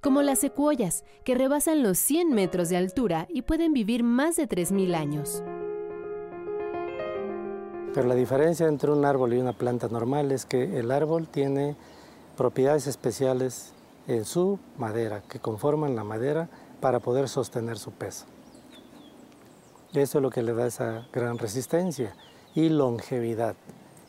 Como 0.00 0.22
las 0.22 0.38
secuoyas, 0.38 1.04
que 1.24 1.34
rebasan 1.34 1.82
los 1.82 1.98
100 1.98 2.30
metros 2.30 2.68
de 2.68 2.76
altura 2.76 3.26
y 3.28 3.42
pueden 3.42 3.72
vivir 3.72 4.02
más 4.02 4.36
de 4.36 4.48
3.000 4.48 4.94
años. 4.94 5.42
Pero 7.96 8.08
la 8.08 8.14
diferencia 8.14 8.68
entre 8.68 8.90
un 8.90 9.06
árbol 9.06 9.32
y 9.32 9.38
una 9.38 9.54
planta 9.54 9.88
normal 9.88 10.30
es 10.30 10.44
que 10.44 10.78
el 10.78 10.90
árbol 10.90 11.28
tiene 11.28 11.76
propiedades 12.36 12.86
especiales 12.86 13.72
en 14.06 14.26
su 14.26 14.58
madera, 14.76 15.22
que 15.22 15.40
conforman 15.40 15.96
la 15.96 16.04
madera 16.04 16.50
para 16.82 17.00
poder 17.00 17.26
sostener 17.30 17.78
su 17.78 17.92
peso. 17.92 18.26
Eso 19.94 20.18
es 20.18 20.22
lo 20.22 20.28
que 20.28 20.42
le 20.42 20.52
da 20.52 20.66
esa 20.66 21.06
gran 21.10 21.38
resistencia 21.38 22.14
y 22.54 22.68
longevidad. 22.68 23.56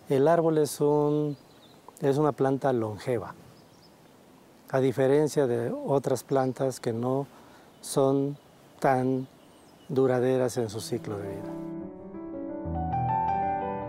El 0.09 0.27
árbol 0.27 0.57
es, 0.57 0.81
un, 0.81 1.37
es 2.01 2.17
una 2.17 2.33
planta 2.33 2.73
longeva, 2.73 3.35
a 4.69 4.81
diferencia 4.81 5.47
de 5.47 5.71
otras 5.71 6.25
plantas 6.25 6.81
que 6.81 6.91
no 6.91 7.25
son 7.79 8.37
tan 8.81 9.29
duraderas 9.87 10.57
en 10.57 10.69
su 10.69 10.81
ciclo 10.81 11.17
de 11.19 11.29
vida. 11.29 11.76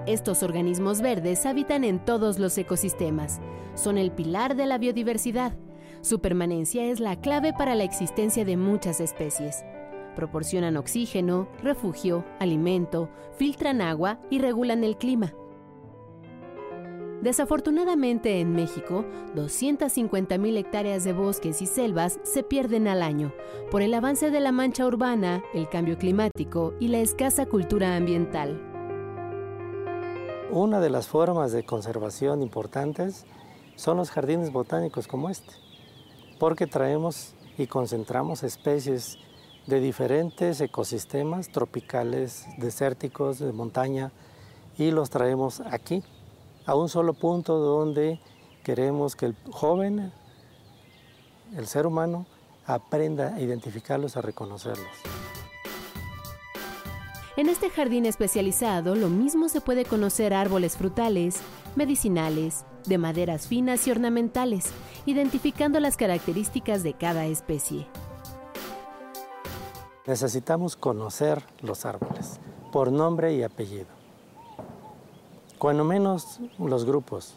Estos 0.09 0.43
organismos 0.43 1.03
verdes 1.03 1.45
habitan 1.45 1.85
en 1.85 2.03
todos 2.03 2.39
los 2.39 2.57
ecosistemas. 2.57 3.43
Son 3.75 3.99
el 3.99 4.11
pilar 4.11 4.57
de 4.57 4.65
la 4.65 4.79
biodiversidad. 4.79 5.53
Su 6.01 6.21
permanencia 6.21 6.87
es 6.87 6.99
la 6.99 7.21
clave 7.21 7.53
para 7.53 7.75
la 7.75 7.85
existencia 7.85 8.47
de 8.47 8.57
muchas 8.57 9.01
especies. 9.01 9.67
Proporcionan 10.17 10.79
oxígeno, 10.79 11.47
refugio, 11.63 12.25
alimento, 12.39 13.11
filtran 13.37 13.83
agua 13.83 14.19
y 14.31 14.39
regulan 14.39 14.83
el 14.83 14.97
clima. 14.97 15.35
Desafortunadamente 17.21 18.41
en 18.41 18.53
México, 18.53 19.05
250.000 19.35 20.57
hectáreas 20.57 21.05
de 21.05 21.13
bosques 21.13 21.61
y 21.61 21.67
selvas 21.67 22.19
se 22.23 22.43
pierden 22.43 22.89
al 22.89 23.03
año 23.03 23.35
por 23.71 23.83
el 23.83 23.93
avance 23.93 24.31
de 24.31 24.41
la 24.41 24.53
mancha 24.53 24.87
urbana, 24.87 25.43
el 25.53 25.69
cambio 25.69 25.99
climático 25.99 26.73
y 26.81 26.89
la 26.89 27.01
escasa 27.01 27.45
cultura 27.45 27.95
ambiental. 27.95 28.68
Una 30.51 30.81
de 30.81 30.89
las 30.89 31.09
formas 31.09 31.53
de 31.53 31.67
conservación 31.67 32.43
importantes 32.43 33.27
son 33.77 33.99
los 33.99 34.11
jardines 34.11 34.51
botánicos 34.51 35.07
como 35.07 35.29
este, 35.29 35.53
porque 36.39 36.67
traemos 36.67 37.35
y 37.59 37.67
concentramos 37.67 38.43
especies 38.43 39.19
de 39.67 39.79
diferentes 39.79 40.59
ecosistemas 40.63 41.49
tropicales, 41.49 42.47
desérticos, 42.57 43.39
de 43.39 43.53
montaña, 43.53 44.11
y 44.79 44.91
los 44.91 45.11
traemos 45.11 45.61
aquí, 45.61 46.03
a 46.65 46.75
un 46.75 46.89
solo 46.89 47.13
punto 47.13 47.59
donde 47.59 48.19
queremos 48.65 49.17
que 49.17 49.27
el 49.27 49.37
joven, 49.51 50.11
el 51.55 51.67
ser 51.67 51.87
humano, 51.87 52.25
aprenda 52.65 53.35
a 53.35 53.41
identificarlos, 53.41 54.17
a 54.17 54.23
reconocerlos. 54.23 54.89
En 57.39 57.49
este 57.49 57.71
jardín 57.71 58.05
especializado 58.05 58.97
lo 58.97 59.09
mismo 59.11 59.49
se 59.49 59.61
puede 59.61 59.85
conocer 59.85 60.35
árboles 60.35 60.77
frutales, 60.77 61.37
medicinales, 61.77 62.65
de 62.85 62.99
maderas 62.99 63.47
finas 63.47 63.87
y 63.87 63.93
ornamentales, 63.93 64.73
identificando 65.07 65.79
las 65.79 65.97
características 65.97 66.83
de 66.83 66.95
cada 66.95 67.27
especie. 67.27 67.87
Necesitamos 70.05 70.75
conocer 70.75 71.45
los 71.61 71.87
árboles 71.87 72.41
por 72.73 72.91
nombre 72.91 73.33
y 73.33 73.45
apellido. 73.45 73.87
Cuando 75.59 75.85
menos 75.85 76.41
los 76.59 76.85
grupos. 76.85 77.37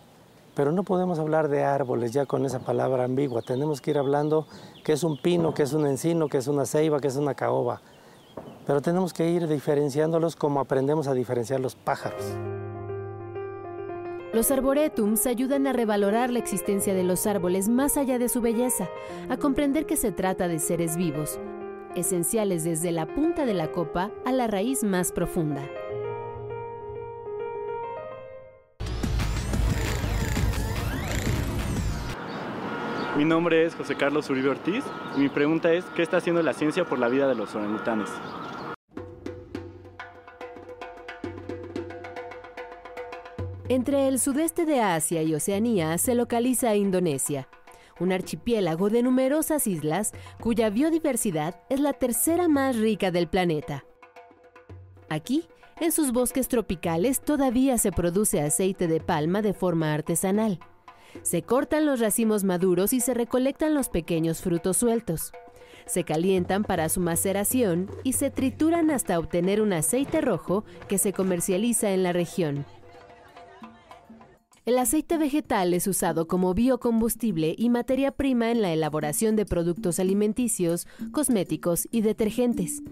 Pero 0.56 0.72
no 0.72 0.82
podemos 0.82 1.20
hablar 1.20 1.48
de 1.48 1.64
árboles 1.64 2.12
ya 2.12 2.26
con 2.26 2.44
esa 2.44 2.58
palabra 2.58 3.04
ambigua. 3.04 3.44
Tenemos 3.44 3.82
que 3.82 3.92
ir 3.92 4.00
hablando 4.00 4.48
que 4.84 4.94
es 4.94 5.04
un 5.04 5.22
pino, 5.22 5.54
que 5.54 5.62
es 5.62 5.74
un 5.74 5.86
encino, 5.86 6.28
que 6.28 6.40
es 6.40 6.48
una 6.48 6.66
ceiba, 6.66 7.00
que 7.00 7.08
es 7.08 7.18
una 7.18 7.36
caoba 7.36 7.82
pero 8.66 8.82
tenemos 8.82 9.14
que 9.14 9.30
ir 9.30 9.48
diferenciándolos 9.48 10.36
como 10.36 10.60
aprendemos 10.60 11.08
a 11.08 11.14
diferenciar 11.14 11.60
los 11.60 11.76
pájaros. 11.76 12.24
Los 14.34 14.50
arboretums 14.50 15.26
ayudan 15.28 15.68
a 15.68 15.74
revalorar 15.74 16.30
la 16.30 16.40
existencia 16.40 16.94
de 16.94 17.04
los 17.04 17.28
árboles 17.28 17.68
más 17.68 17.98
allá 17.98 18.18
de 18.18 18.30
su 18.30 18.40
belleza, 18.40 18.90
a 19.30 19.36
comprender 19.36 19.86
que 19.86 19.98
se 19.98 20.14
trata 20.14 20.48
de 20.48 20.60
seres 20.60 20.96
vivos, 20.96 21.38
esenciales 21.96 22.64
desde 22.64 22.94
la 22.94 23.08
punta 23.08 23.46
de 23.46 23.54
la 23.54 23.72
copa 23.74 24.10
a 24.26 24.32
la 24.32 24.48
raíz 24.48 24.86
más 24.86 25.12
profunda. 25.12 25.64
Mi 33.18 33.26
nombre 33.26 33.66
es 33.66 33.76
José 33.76 33.96
Carlos 33.96 34.30
Uribe 34.30 34.50
Ortiz 34.50 34.86
y 35.18 35.20
mi 35.20 35.30
pregunta 35.30 35.74
es, 35.74 35.84
¿qué 35.96 36.02
está 36.02 36.18
haciendo 36.18 36.42
la 36.42 36.54
ciencia 36.54 36.86
por 36.86 36.98
la 36.98 37.10
vida 37.10 37.28
de 37.28 37.36
los 37.36 37.54
orangutanes? 37.54 38.10
Entre 43.68 44.08
el 44.08 44.18
sudeste 44.18 44.66
de 44.66 44.80
Asia 44.80 45.24
y 45.24 45.36
Oceanía 45.36 45.98
se 45.98 46.16
localiza 46.16 46.76
Indonesia, 46.76 47.50
un 48.00 48.14
archipiélago 48.14 48.90
de 48.90 49.04
numerosas 49.04 49.68
islas 49.68 50.14
cuya 50.40 50.70
biodiversidad 50.70 51.60
es 51.70 51.82
la 51.82 51.92
tercera 51.92 52.48
más 52.48 52.78
rica 52.78 53.12
del 53.12 53.28
planeta. 53.28 53.84
Aquí, 55.10 55.50
en 55.82 55.92
sus 55.92 56.14
bosques 56.14 56.48
tropicales, 56.48 57.20
todavía 57.20 57.78
se 57.78 57.92
produce 57.92 58.42
aceite 58.42 58.88
de 58.88 59.02
palma 59.02 59.42
de 59.42 59.54
forma 59.54 59.94
artesanal. 59.94 60.60
Se 61.24 61.44
cortan 61.44 61.86
los 61.86 62.00
racimos 62.00 62.44
maduros 62.44 62.94
y 62.94 63.00
se 63.00 63.14
recolectan 63.14 63.74
los 63.74 63.90
pequeños 63.90 64.42
frutos 64.42 64.78
sueltos. 64.78 65.32
Se 65.86 66.04
calientan 66.04 66.64
para 66.64 66.90
su 66.90 67.02
maceración 67.02 67.90
y 68.04 68.14
se 68.14 68.30
trituran 68.30 68.92
hasta 68.92 69.20
obtener 69.20 69.62
un 69.62 69.74
aceite 69.74 70.22
rojo 70.22 70.64
que 70.88 70.98
se 70.98 71.14
comercializa 71.14 71.92
en 71.92 72.04
la 72.04 72.14
región. 72.14 72.66
El 74.64 74.78
aceite 74.78 75.18
vegetal 75.18 75.74
es 75.74 75.88
usado 75.88 76.28
como 76.28 76.54
biocombustible 76.54 77.56
y 77.58 77.70
materia 77.70 78.12
prima 78.12 78.52
en 78.52 78.62
la 78.62 78.72
elaboración 78.72 79.36
de 79.36 79.44
productos 79.44 80.00
alimenticios, 80.00 80.88
cosméticos 81.12 81.88
y 81.90 82.02
detergentes. 82.02 82.84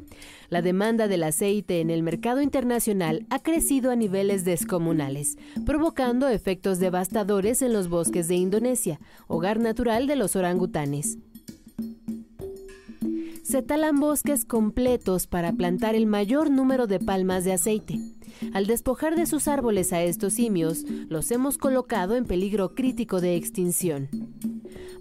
La 0.49 0.63
demanda 0.63 1.07
del 1.07 1.21
aceite 1.21 1.79
en 1.79 1.91
el 1.91 2.01
mercado 2.01 2.41
internacional 2.41 3.27
ha 3.29 3.43
crecido 3.43 3.91
a 3.91 3.95
niveles 3.95 4.45
descomunales, 4.45 5.37
provocando 5.63 6.27
efectos 6.27 6.79
devastadores 6.79 7.61
en 7.61 7.71
los 7.71 7.87
bosques 7.87 8.27
de 8.27 8.35
Indonesia, 8.35 8.99
hogar 9.27 9.59
natural 9.59 10.07
de 10.07 10.15
los 10.15 10.35
orangutanes. 10.35 11.19
Se 13.49 13.63
talan 13.63 13.99
bosques 13.99 14.45
completos 14.45 15.25
para 15.25 15.51
plantar 15.53 15.95
el 15.95 16.05
mayor 16.05 16.51
número 16.51 16.85
de 16.85 16.99
palmas 16.99 17.43
de 17.45 17.53
aceite. 17.53 17.97
Al 18.53 18.67
despojar 18.67 19.15
de 19.15 19.25
sus 19.25 19.47
árboles 19.47 19.91
a 19.91 20.03
estos 20.03 20.33
simios, 20.33 20.83
los 21.07 21.31
hemos 21.31 21.57
colocado 21.57 22.15
en 22.15 22.25
peligro 22.25 22.75
crítico 22.75 23.21
de 23.21 23.35
extinción. 23.35 24.07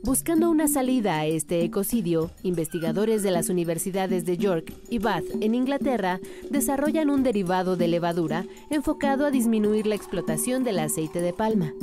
Buscando 0.03 0.51
una 0.51 0.67
salida 0.67 1.19
a 1.19 1.27
este 1.27 1.63
ecocidio, 1.63 2.31
investigadores 2.43 3.23
de 3.23 3.33
las 3.33 3.51
universidades 3.51 4.25
de 4.25 4.39
York 4.39 4.73
y 4.89 4.99
Bath 4.99 5.27
en 5.43 5.55
Inglaterra 5.55 6.19
desarrollan 6.51 7.11
un 7.11 7.23
derivado 7.23 7.77
de 7.77 7.89
levadura 7.89 8.47
enfocado 8.71 9.27
a 9.27 9.31
disminuir 9.31 9.87
la 9.87 9.95
explotación 9.95 10.65
del 10.65 10.79
aceite 10.79 11.21
de 11.21 11.35
palma. 11.35 11.75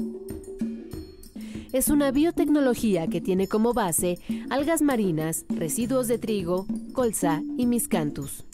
Es 1.76 1.90
una 1.90 2.10
biotecnología 2.12 3.08
que 3.08 3.20
tiene 3.20 3.50
como 3.50 3.74
base 3.74 4.18
algas 4.50 4.82
marinas, 4.82 5.44
residuos 5.50 6.08
de 6.08 6.18
trigo, 6.18 6.68
colza 6.94 7.42
y 7.58 7.66
miscanthus. 7.66 8.46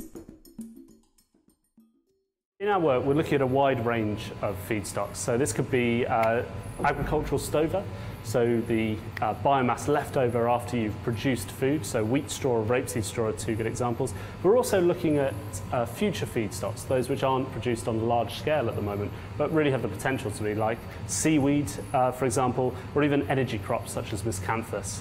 In 2.62 2.68
our 2.68 2.80
work, 2.80 3.04
we're 3.04 3.16
looking 3.16 3.34
at 3.34 3.42
a 3.42 3.48
wide 3.48 3.84
range 3.84 4.30
of 4.44 4.56
feedstocks. 4.70 5.16
So 5.16 5.36
this 5.36 5.52
could 5.52 5.72
be 5.72 6.06
uh, 6.06 6.44
agricultural 6.84 7.40
stover, 7.40 7.84
so 8.24 8.62
the 8.68 8.98
uh, 9.20 9.34
biomass 9.44 9.88
left 9.88 10.16
over 10.16 10.48
after 10.48 10.78
you've 10.78 11.02
produced 11.02 11.50
food. 11.50 11.84
So 11.84 12.04
wheat 12.04 12.30
straw 12.30 12.58
or 12.58 12.64
rapeseed 12.64 13.04
straw 13.04 13.30
are 13.30 13.32
two 13.32 13.56
good 13.56 13.66
examples. 13.66 14.14
We're 14.44 14.58
also 14.58 14.80
looking 14.80 15.18
at 15.18 15.34
uh, 15.72 15.88
future 15.88 16.28
feedstocks, 16.28 16.88
those 16.88 17.10
which 17.10 17.24
aren't 17.24 17.52
produced 17.52 17.88
on 17.88 17.96
a 17.96 18.04
large 18.04 18.38
scale 18.38 18.70
at 18.70 18.76
the 18.76 18.84
moment, 18.84 19.12
but 19.40 19.52
really 19.52 19.72
have 19.72 19.82
the 19.82 19.88
potential 19.88 20.30
to 20.30 20.44
be, 20.44 20.54
like 20.54 20.78
seaweed, 21.08 21.72
uh, 21.94 22.12
for 22.12 22.26
example, 22.26 22.76
or 22.94 23.04
even 23.04 23.28
energy 23.28 23.58
crops 23.58 23.92
such 23.92 24.14
as 24.14 24.22
miscanthus. 24.22 25.00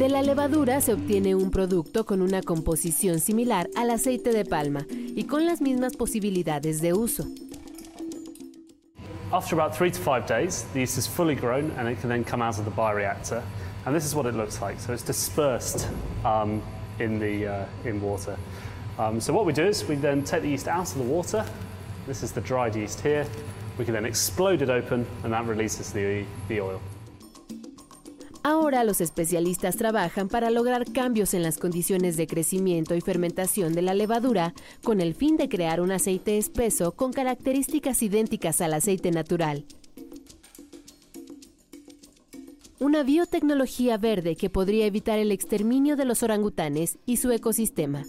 De 0.00 0.08
la 0.08 0.22
levadura 0.22 0.80
se 0.80 0.94
obtiene 0.94 1.34
un 1.34 1.50
producto 1.50 2.06
con 2.06 2.22
una 2.22 2.40
composición 2.40 3.20
similar 3.20 3.68
al 3.76 3.90
aceite 3.90 4.32
de 4.32 4.46
palma 4.46 4.86
y 4.88 5.24
con 5.24 5.44
las 5.44 5.60
mismas 5.60 5.94
posibilidades 5.94 6.80
de 6.80 6.94
uso. 6.94 7.26
After 9.30 9.54
about 9.54 9.76
three 9.76 9.90
to 9.90 10.00
five 10.00 10.26
days, 10.26 10.64
the 10.72 10.80
yeast 10.80 10.96
is 10.96 11.06
fully 11.06 11.34
grown 11.34 11.70
and 11.76 11.86
it 11.86 12.00
can 12.00 12.08
then 12.08 12.24
come 12.24 12.40
out 12.40 12.58
of 12.58 12.64
the 12.64 12.70
bioreactor. 12.70 13.42
And 13.84 13.94
this 13.94 14.06
is 14.06 14.14
what 14.14 14.24
it 14.24 14.34
looks 14.34 14.62
like. 14.62 14.80
So 14.80 14.94
it's 14.94 15.04
dispersed 15.04 15.86
um, 16.24 16.62
in, 16.98 17.18
the, 17.18 17.46
uh, 17.46 17.66
in 17.84 18.00
water. 18.00 18.38
Um, 18.98 19.20
so 19.20 19.34
what 19.34 19.44
we 19.44 19.52
do 19.52 19.66
is 19.66 19.86
we 19.86 19.96
then 19.96 20.24
take 20.24 20.40
the 20.40 20.48
yeast 20.48 20.66
out 20.66 20.90
of 20.90 20.96
the 20.96 21.04
water. 21.04 21.44
This 22.06 22.22
is 22.22 22.32
the 22.32 22.40
dried 22.40 22.74
yeast 22.74 23.02
here. 23.02 23.26
We 23.76 23.84
can 23.84 23.92
then 23.92 24.06
explode 24.06 24.62
it 24.62 24.70
open 24.70 25.06
and 25.24 25.32
that 25.34 25.44
releases 25.44 25.92
the, 25.92 26.24
the 26.48 26.62
oil. 26.62 26.80
Ahora 28.42 28.84
los 28.84 29.02
especialistas 29.02 29.76
trabajan 29.76 30.28
para 30.28 30.50
lograr 30.50 30.90
cambios 30.90 31.34
en 31.34 31.42
las 31.42 31.58
condiciones 31.58 32.16
de 32.16 32.26
crecimiento 32.26 32.94
y 32.94 33.02
fermentación 33.02 33.74
de 33.74 33.82
la 33.82 33.92
levadura 33.92 34.54
con 34.82 35.02
el 35.02 35.14
fin 35.14 35.36
de 35.36 35.50
crear 35.50 35.82
un 35.82 35.92
aceite 35.92 36.38
espeso 36.38 36.92
con 36.92 37.12
características 37.12 38.02
idénticas 38.02 38.62
al 38.62 38.72
aceite 38.72 39.10
natural. 39.10 39.66
Una 42.78 43.02
biotecnología 43.02 43.98
verde 43.98 44.36
que 44.36 44.48
podría 44.48 44.86
evitar 44.86 45.18
el 45.18 45.32
exterminio 45.32 45.96
de 45.96 46.06
los 46.06 46.22
orangutanes 46.22 46.96
y 47.04 47.18
su 47.18 47.30
ecosistema. 47.30 48.04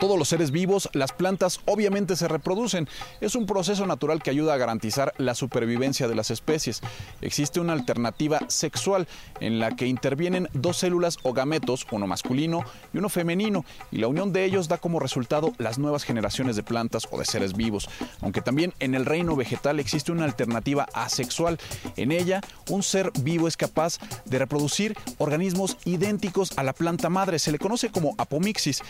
Todos 0.00 0.18
los 0.18 0.28
seres 0.28 0.50
vivos, 0.50 0.88
las 0.94 1.12
plantas 1.12 1.60
obviamente 1.66 2.16
se 2.16 2.26
reproducen. 2.26 2.88
Es 3.20 3.36
un 3.36 3.44
proceso 3.44 3.86
natural 3.86 4.22
que 4.22 4.30
ayuda 4.30 4.54
a 4.54 4.56
garantizar 4.56 5.12
la 5.18 5.34
supervivencia 5.34 6.08
de 6.08 6.14
las 6.14 6.30
especies. 6.30 6.80
Existe 7.20 7.60
una 7.60 7.74
alternativa 7.74 8.40
sexual 8.48 9.06
en 9.40 9.60
la 9.60 9.76
que 9.76 9.86
intervienen 9.86 10.48
dos 10.54 10.78
células 10.78 11.18
o 11.22 11.34
gametos, 11.34 11.86
uno 11.90 12.06
masculino 12.06 12.64
y 12.94 12.98
uno 12.98 13.10
femenino, 13.10 13.66
y 13.92 13.98
la 13.98 14.08
unión 14.08 14.32
de 14.32 14.44
ellos 14.44 14.68
da 14.68 14.78
como 14.78 15.00
resultado 15.00 15.52
las 15.58 15.78
nuevas 15.78 16.04
generaciones 16.04 16.56
de 16.56 16.62
plantas 16.62 17.06
o 17.10 17.18
de 17.18 17.26
seres 17.26 17.52
vivos. 17.52 17.88
Aunque 18.22 18.40
también 18.40 18.72
en 18.80 18.94
el 18.94 19.04
reino 19.04 19.36
vegetal 19.36 19.78
existe 19.80 20.12
una 20.12 20.24
alternativa 20.24 20.88
asexual. 20.94 21.58
En 21.96 22.10
ella, 22.10 22.40
un 22.70 22.82
ser 22.82 23.12
vivo 23.20 23.48
es 23.48 23.58
capaz 23.58 23.98
de 24.24 24.38
reproducir 24.38 24.96
organismos 25.18 25.76
idénticos 25.84 26.56
a 26.56 26.62
la 26.62 26.72
planta 26.72 27.10
madre. 27.10 27.38
Se 27.38 27.52
le 27.52 27.58
conoce 27.58 27.90
como 27.90 28.14
apomixis. 28.16 28.82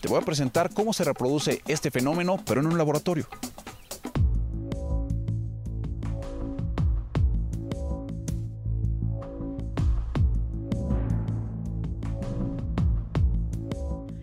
Te 0.00 0.08
voy 0.08 0.20
a 0.20 0.24
presentar 0.24 0.57
cómo 0.66 0.92
se 0.92 1.04
reproduce 1.04 1.62
este 1.68 1.90
fenómeno, 1.90 2.38
pero 2.44 2.60
en 2.60 2.66
un 2.66 2.76
laboratorio. 2.76 3.26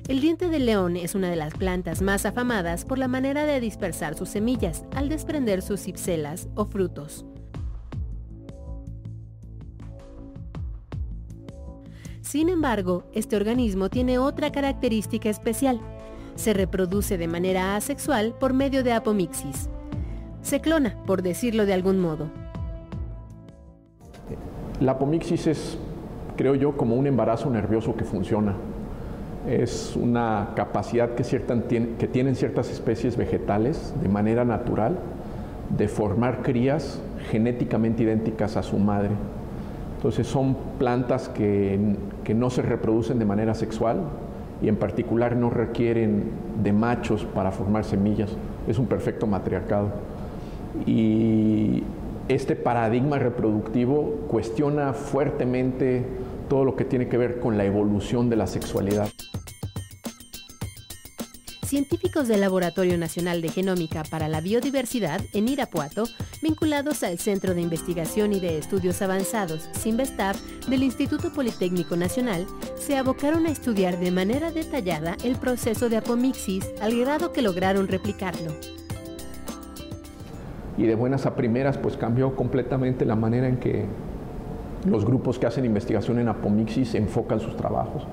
El 0.08 0.22
diente 0.22 0.50
de 0.50 0.60
león 0.60 0.98
es 0.98 1.16
una 1.16 1.30
de 1.30 1.36
las 1.36 1.54
plantas 1.56 2.02
más 2.02 2.26
afamadas 2.26 2.86
por 2.86 3.00
la 3.00 3.08
manera 3.08 3.46
de 3.46 3.60
dispersar 3.60 4.16
sus 4.16 4.30
semillas 4.30 4.84
al 4.94 5.10
desprender 5.10 5.62
sus 5.62 5.82
cipselas 5.82 6.48
o 6.56 6.66
frutos. 6.66 7.26
Sin 12.22 12.50
embargo, 12.50 13.10
este 13.14 13.36
organismo 13.36 13.90
tiene 13.90 14.20
otra 14.20 14.52
característica 14.52 15.30
especial. 15.30 15.80
Se 16.36 16.54
reproduce 16.54 17.18
de 17.18 17.28
manera 17.28 17.76
asexual 17.76 18.36
por 18.40 18.54
medio 18.54 18.84
de 18.84 18.94
apomixis. 18.94 19.70
Se 20.42 20.60
clona, 20.60 20.96
por 21.06 21.22
decirlo 21.22 21.66
de 21.66 21.74
algún 21.74 22.00
modo. 22.00 22.28
La 24.80 24.94
apomixis 24.94 25.48
es, 25.48 25.78
creo 26.36 26.56
yo, 26.56 26.76
como 26.76 26.96
un 26.96 27.08
embarazo 27.08 27.50
nervioso 27.50 27.96
que 27.96 28.04
funciona. 28.04 28.54
Es 29.48 29.96
una 29.96 30.50
capacidad 30.56 31.16
que, 31.16 31.24
que 31.24 32.08
tienen 32.08 32.36
ciertas 32.36 32.70
especies 32.70 33.16
vegetales 33.16 33.94
de 34.02 34.10
manera 34.10 34.44
natural 34.44 34.98
de 35.70 35.88
formar 35.88 36.42
crías 36.42 37.00
genéticamente 37.32 38.04
idénticas 38.04 38.58
a 38.58 38.64
su 38.64 38.78
madre. 38.78 39.12
Entonces 39.98 40.28
son 40.28 40.56
plantas 40.78 41.30
que, 41.30 41.96
que 42.24 42.34
no 42.34 42.50
se 42.50 42.62
reproducen 42.62 43.18
de 43.18 43.26
manera 43.26 43.54
sexual 43.54 44.02
y 44.62 44.68
en 44.68 44.76
particular 44.78 45.36
no 45.36 45.50
requieren 45.50 46.32
de 46.64 46.74
machos 46.74 47.26
para 47.26 47.52
formar 47.52 47.84
semillas. 47.84 48.36
Es 48.68 48.80
un 48.80 48.88
perfecto 48.88 49.28
matriarcado. 49.28 49.92
Y 50.86 51.84
este 52.28 52.56
paradigma 52.56 53.20
reproductivo 53.20 54.26
cuestiona 54.28 54.94
fuertemente 54.94 56.04
todo 56.50 56.66
lo 56.66 56.76
que 56.76 56.86
tiene 56.86 57.08
que 57.08 57.18
ver 57.18 57.40
con 57.40 57.58
la 57.58 57.66
evolución 57.66 58.30
de 58.30 58.36
la 58.36 58.48
sexualidad. 58.48 59.10
Científicos 61.76 62.30
del 62.30 62.40
Laboratorio 62.40 62.98
Nacional 62.98 63.42
de 63.42 63.50
Genómica 63.50 64.04
para 64.10 64.30
la 64.30 64.40
Biodiversidad 64.40 65.20
en 65.34 65.50
Irapuato, 65.50 66.06
vinculados 66.42 67.04
al 67.04 67.20
Centro 67.20 67.54
de 67.54 67.60
Investigación 67.60 68.32
y 68.32 68.40
de 68.40 68.58
Estudios 68.58 69.02
Avanzados, 69.02 69.70
CIMBESTAB, 69.74 70.38
del 70.70 70.84
Instituto 70.84 71.34
Politécnico 71.34 71.98
Nacional, 71.98 72.48
se 72.78 72.96
abocaron 72.96 73.46
a 73.46 73.50
estudiar 73.50 74.00
de 74.00 74.10
manera 74.10 74.52
detallada 74.52 75.18
el 75.26 75.36
proceso 75.36 75.90
de 75.90 75.98
apomixis 75.98 76.66
al 76.80 76.98
grado 76.98 77.34
que 77.34 77.42
lograron 77.42 77.90
replicarlo. 77.90 78.54
Y 80.78 80.84
de 80.84 80.96
buenas 80.96 81.26
a 81.26 81.36
primeras, 81.36 81.78
pues 81.78 81.98
cambió 81.98 82.38
completamente 82.38 83.04
la 83.04 83.18
manera 83.18 83.50
en 83.50 83.58
que 83.58 83.86
los 84.88 85.04
grupos 85.04 85.40
que 85.40 85.48
hacen 85.48 85.66
investigación 85.66 86.20
en 86.20 86.30
apomixis 86.30 86.96
enfocan 86.96 87.42
sus 87.42 87.58
trabajos. 87.58 88.08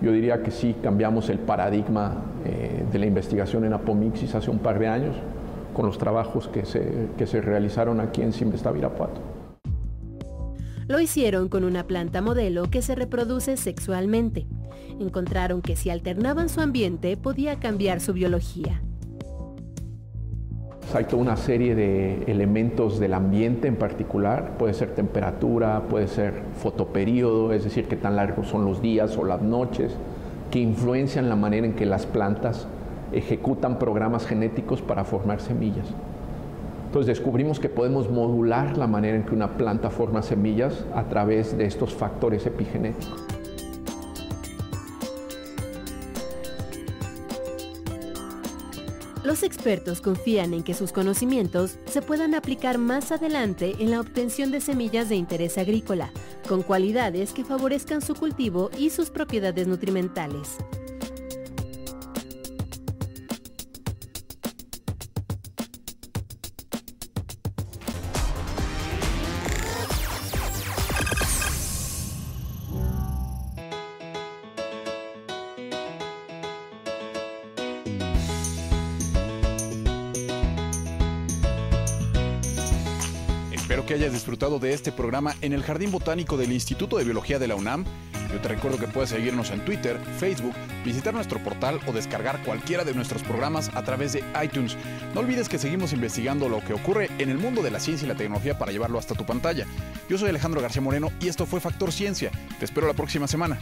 Yo 0.00 0.12
diría 0.12 0.42
que 0.42 0.50
sí 0.50 0.76
cambiamos 0.82 1.28
el 1.28 1.38
paradigma 1.38 2.22
eh, 2.44 2.84
de 2.90 2.98
la 2.98 3.06
investigación 3.06 3.64
en 3.64 3.72
apomixis 3.72 4.34
hace 4.34 4.50
un 4.50 4.58
par 4.58 4.78
de 4.78 4.86
años 4.86 5.16
con 5.74 5.86
los 5.86 5.98
trabajos 5.98 6.48
que 6.48 6.64
se, 6.64 7.08
que 7.16 7.26
se 7.26 7.40
realizaron 7.40 8.00
aquí 8.00 8.22
en 8.22 8.32
Simvesta 8.32 8.70
Virapuato. 8.70 9.20
Lo 10.86 11.00
hicieron 11.00 11.48
con 11.48 11.64
una 11.64 11.86
planta 11.86 12.22
modelo 12.22 12.70
que 12.70 12.80
se 12.80 12.94
reproduce 12.94 13.56
sexualmente. 13.56 14.46
Encontraron 14.98 15.60
que 15.60 15.76
si 15.76 15.90
alternaban 15.90 16.48
su 16.48 16.60
ambiente 16.60 17.16
podía 17.16 17.58
cambiar 17.58 18.00
su 18.00 18.14
biología. 18.14 18.80
Hay 20.94 21.04
toda 21.04 21.20
una 21.20 21.36
serie 21.36 21.74
de 21.74 22.22
elementos 22.28 22.98
del 22.98 23.12
ambiente 23.12 23.68
en 23.68 23.76
particular, 23.76 24.52
puede 24.58 24.72
ser 24.72 24.94
temperatura, 24.94 25.82
puede 25.82 26.08
ser 26.08 26.32
fotoperíodo, 26.56 27.52
es 27.52 27.64
decir, 27.64 27.86
qué 27.88 27.96
tan 27.96 28.16
largos 28.16 28.48
son 28.48 28.64
los 28.64 28.80
días 28.80 29.18
o 29.18 29.24
las 29.24 29.42
noches, 29.42 29.94
que 30.50 30.60
influencian 30.60 31.28
la 31.28 31.36
manera 31.36 31.66
en 31.66 31.74
que 31.74 31.84
las 31.84 32.06
plantas 32.06 32.66
ejecutan 33.12 33.78
programas 33.78 34.26
genéticos 34.26 34.80
para 34.80 35.04
formar 35.04 35.40
semillas. 35.40 35.86
Entonces 36.86 37.18
descubrimos 37.18 37.60
que 37.60 37.68
podemos 37.68 38.10
modular 38.10 38.78
la 38.78 38.86
manera 38.86 39.18
en 39.18 39.24
que 39.24 39.34
una 39.34 39.58
planta 39.58 39.90
forma 39.90 40.22
semillas 40.22 40.86
a 40.94 41.04
través 41.04 41.56
de 41.58 41.66
estos 41.66 41.94
factores 41.94 42.46
epigenéticos. 42.46 43.37
Expertos 49.48 50.00
confían 50.00 50.54
en 50.54 50.62
que 50.62 50.74
sus 50.74 50.92
conocimientos 50.92 51.78
se 51.86 52.02
puedan 52.02 52.34
aplicar 52.34 52.78
más 52.78 53.10
adelante 53.10 53.74
en 53.80 53.90
la 53.90 54.00
obtención 54.00 54.50
de 54.50 54.60
semillas 54.60 55.08
de 55.08 55.16
interés 55.16 55.58
agrícola, 55.58 56.12
con 56.46 56.62
cualidades 56.62 57.32
que 57.32 57.44
favorezcan 57.44 58.02
su 58.02 58.14
cultivo 58.14 58.70
y 58.78 58.90
sus 58.90 59.10
propiedades 59.10 59.66
nutrimentales. 59.66 60.58
Espero 83.68 83.84
que 83.84 83.92
hayas 83.92 84.14
disfrutado 84.14 84.58
de 84.58 84.72
este 84.72 84.92
programa 84.92 85.34
en 85.42 85.52
el 85.52 85.62
Jardín 85.62 85.90
Botánico 85.90 86.38
del 86.38 86.52
Instituto 86.52 86.96
de 86.96 87.04
Biología 87.04 87.38
de 87.38 87.48
la 87.48 87.54
UNAM. 87.54 87.84
Yo 88.32 88.40
te 88.40 88.48
recuerdo 88.48 88.78
que 88.78 88.86
puedes 88.86 89.10
seguirnos 89.10 89.50
en 89.50 89.62
Twitter, 89.62 90.00
Facebook, 90.18 90.54
visitar 90.86 91.12
nuestro 91.12 91.38
portal 91.44 91.78
o 91.86 91.92
descargar 91.92 92.42
cualquiera 92.44 92.84
de 92.84 92.94
nuestros 92.94 93.22
programas 93.22 93.70
a 93.74 93.82
través 93.84 94.14
de 94.14 94.24
iTunes. 94.42 94.74
No 95.12 95.20
olvides 95.20 95.50
que 95.50 95.58
seguimos 95.58 95.92
investigando 95.92 96.48
lo 96.48 96.64
que 96.64 96.72
ocurre 96.72 97.10
en 97.18 97.28
el 97.28 97.36
mundo 97.36 97.60
de 97.60 97.70
la 97.70 97.78
ciencia 97.78 98.06
y 98.06 98.08
la 98.08 98.16
tecnología 98.16 98.58
para 98.58 98.72
llevarlo 98.72 98.98
hasta 98.98 99.14
tu 99.14 99.26
pantalla. 99.26 99.66
Yo 100.08 100.16
soy 100.16 100.30
Alejandro 100.30 100.62
García 100.62 100.80
Moreno 100.80 101.12
y 101.20 101.28
esto 101.28 101.44
fue 101.44 101.60
Factor 101.60 101.92
Ciencia. 101.92 102.30
Te 102.58 102.64
espero 102.64 102.86
la 102.86 102.94
próxima 102.94 103.28
semana. 103.28 103.58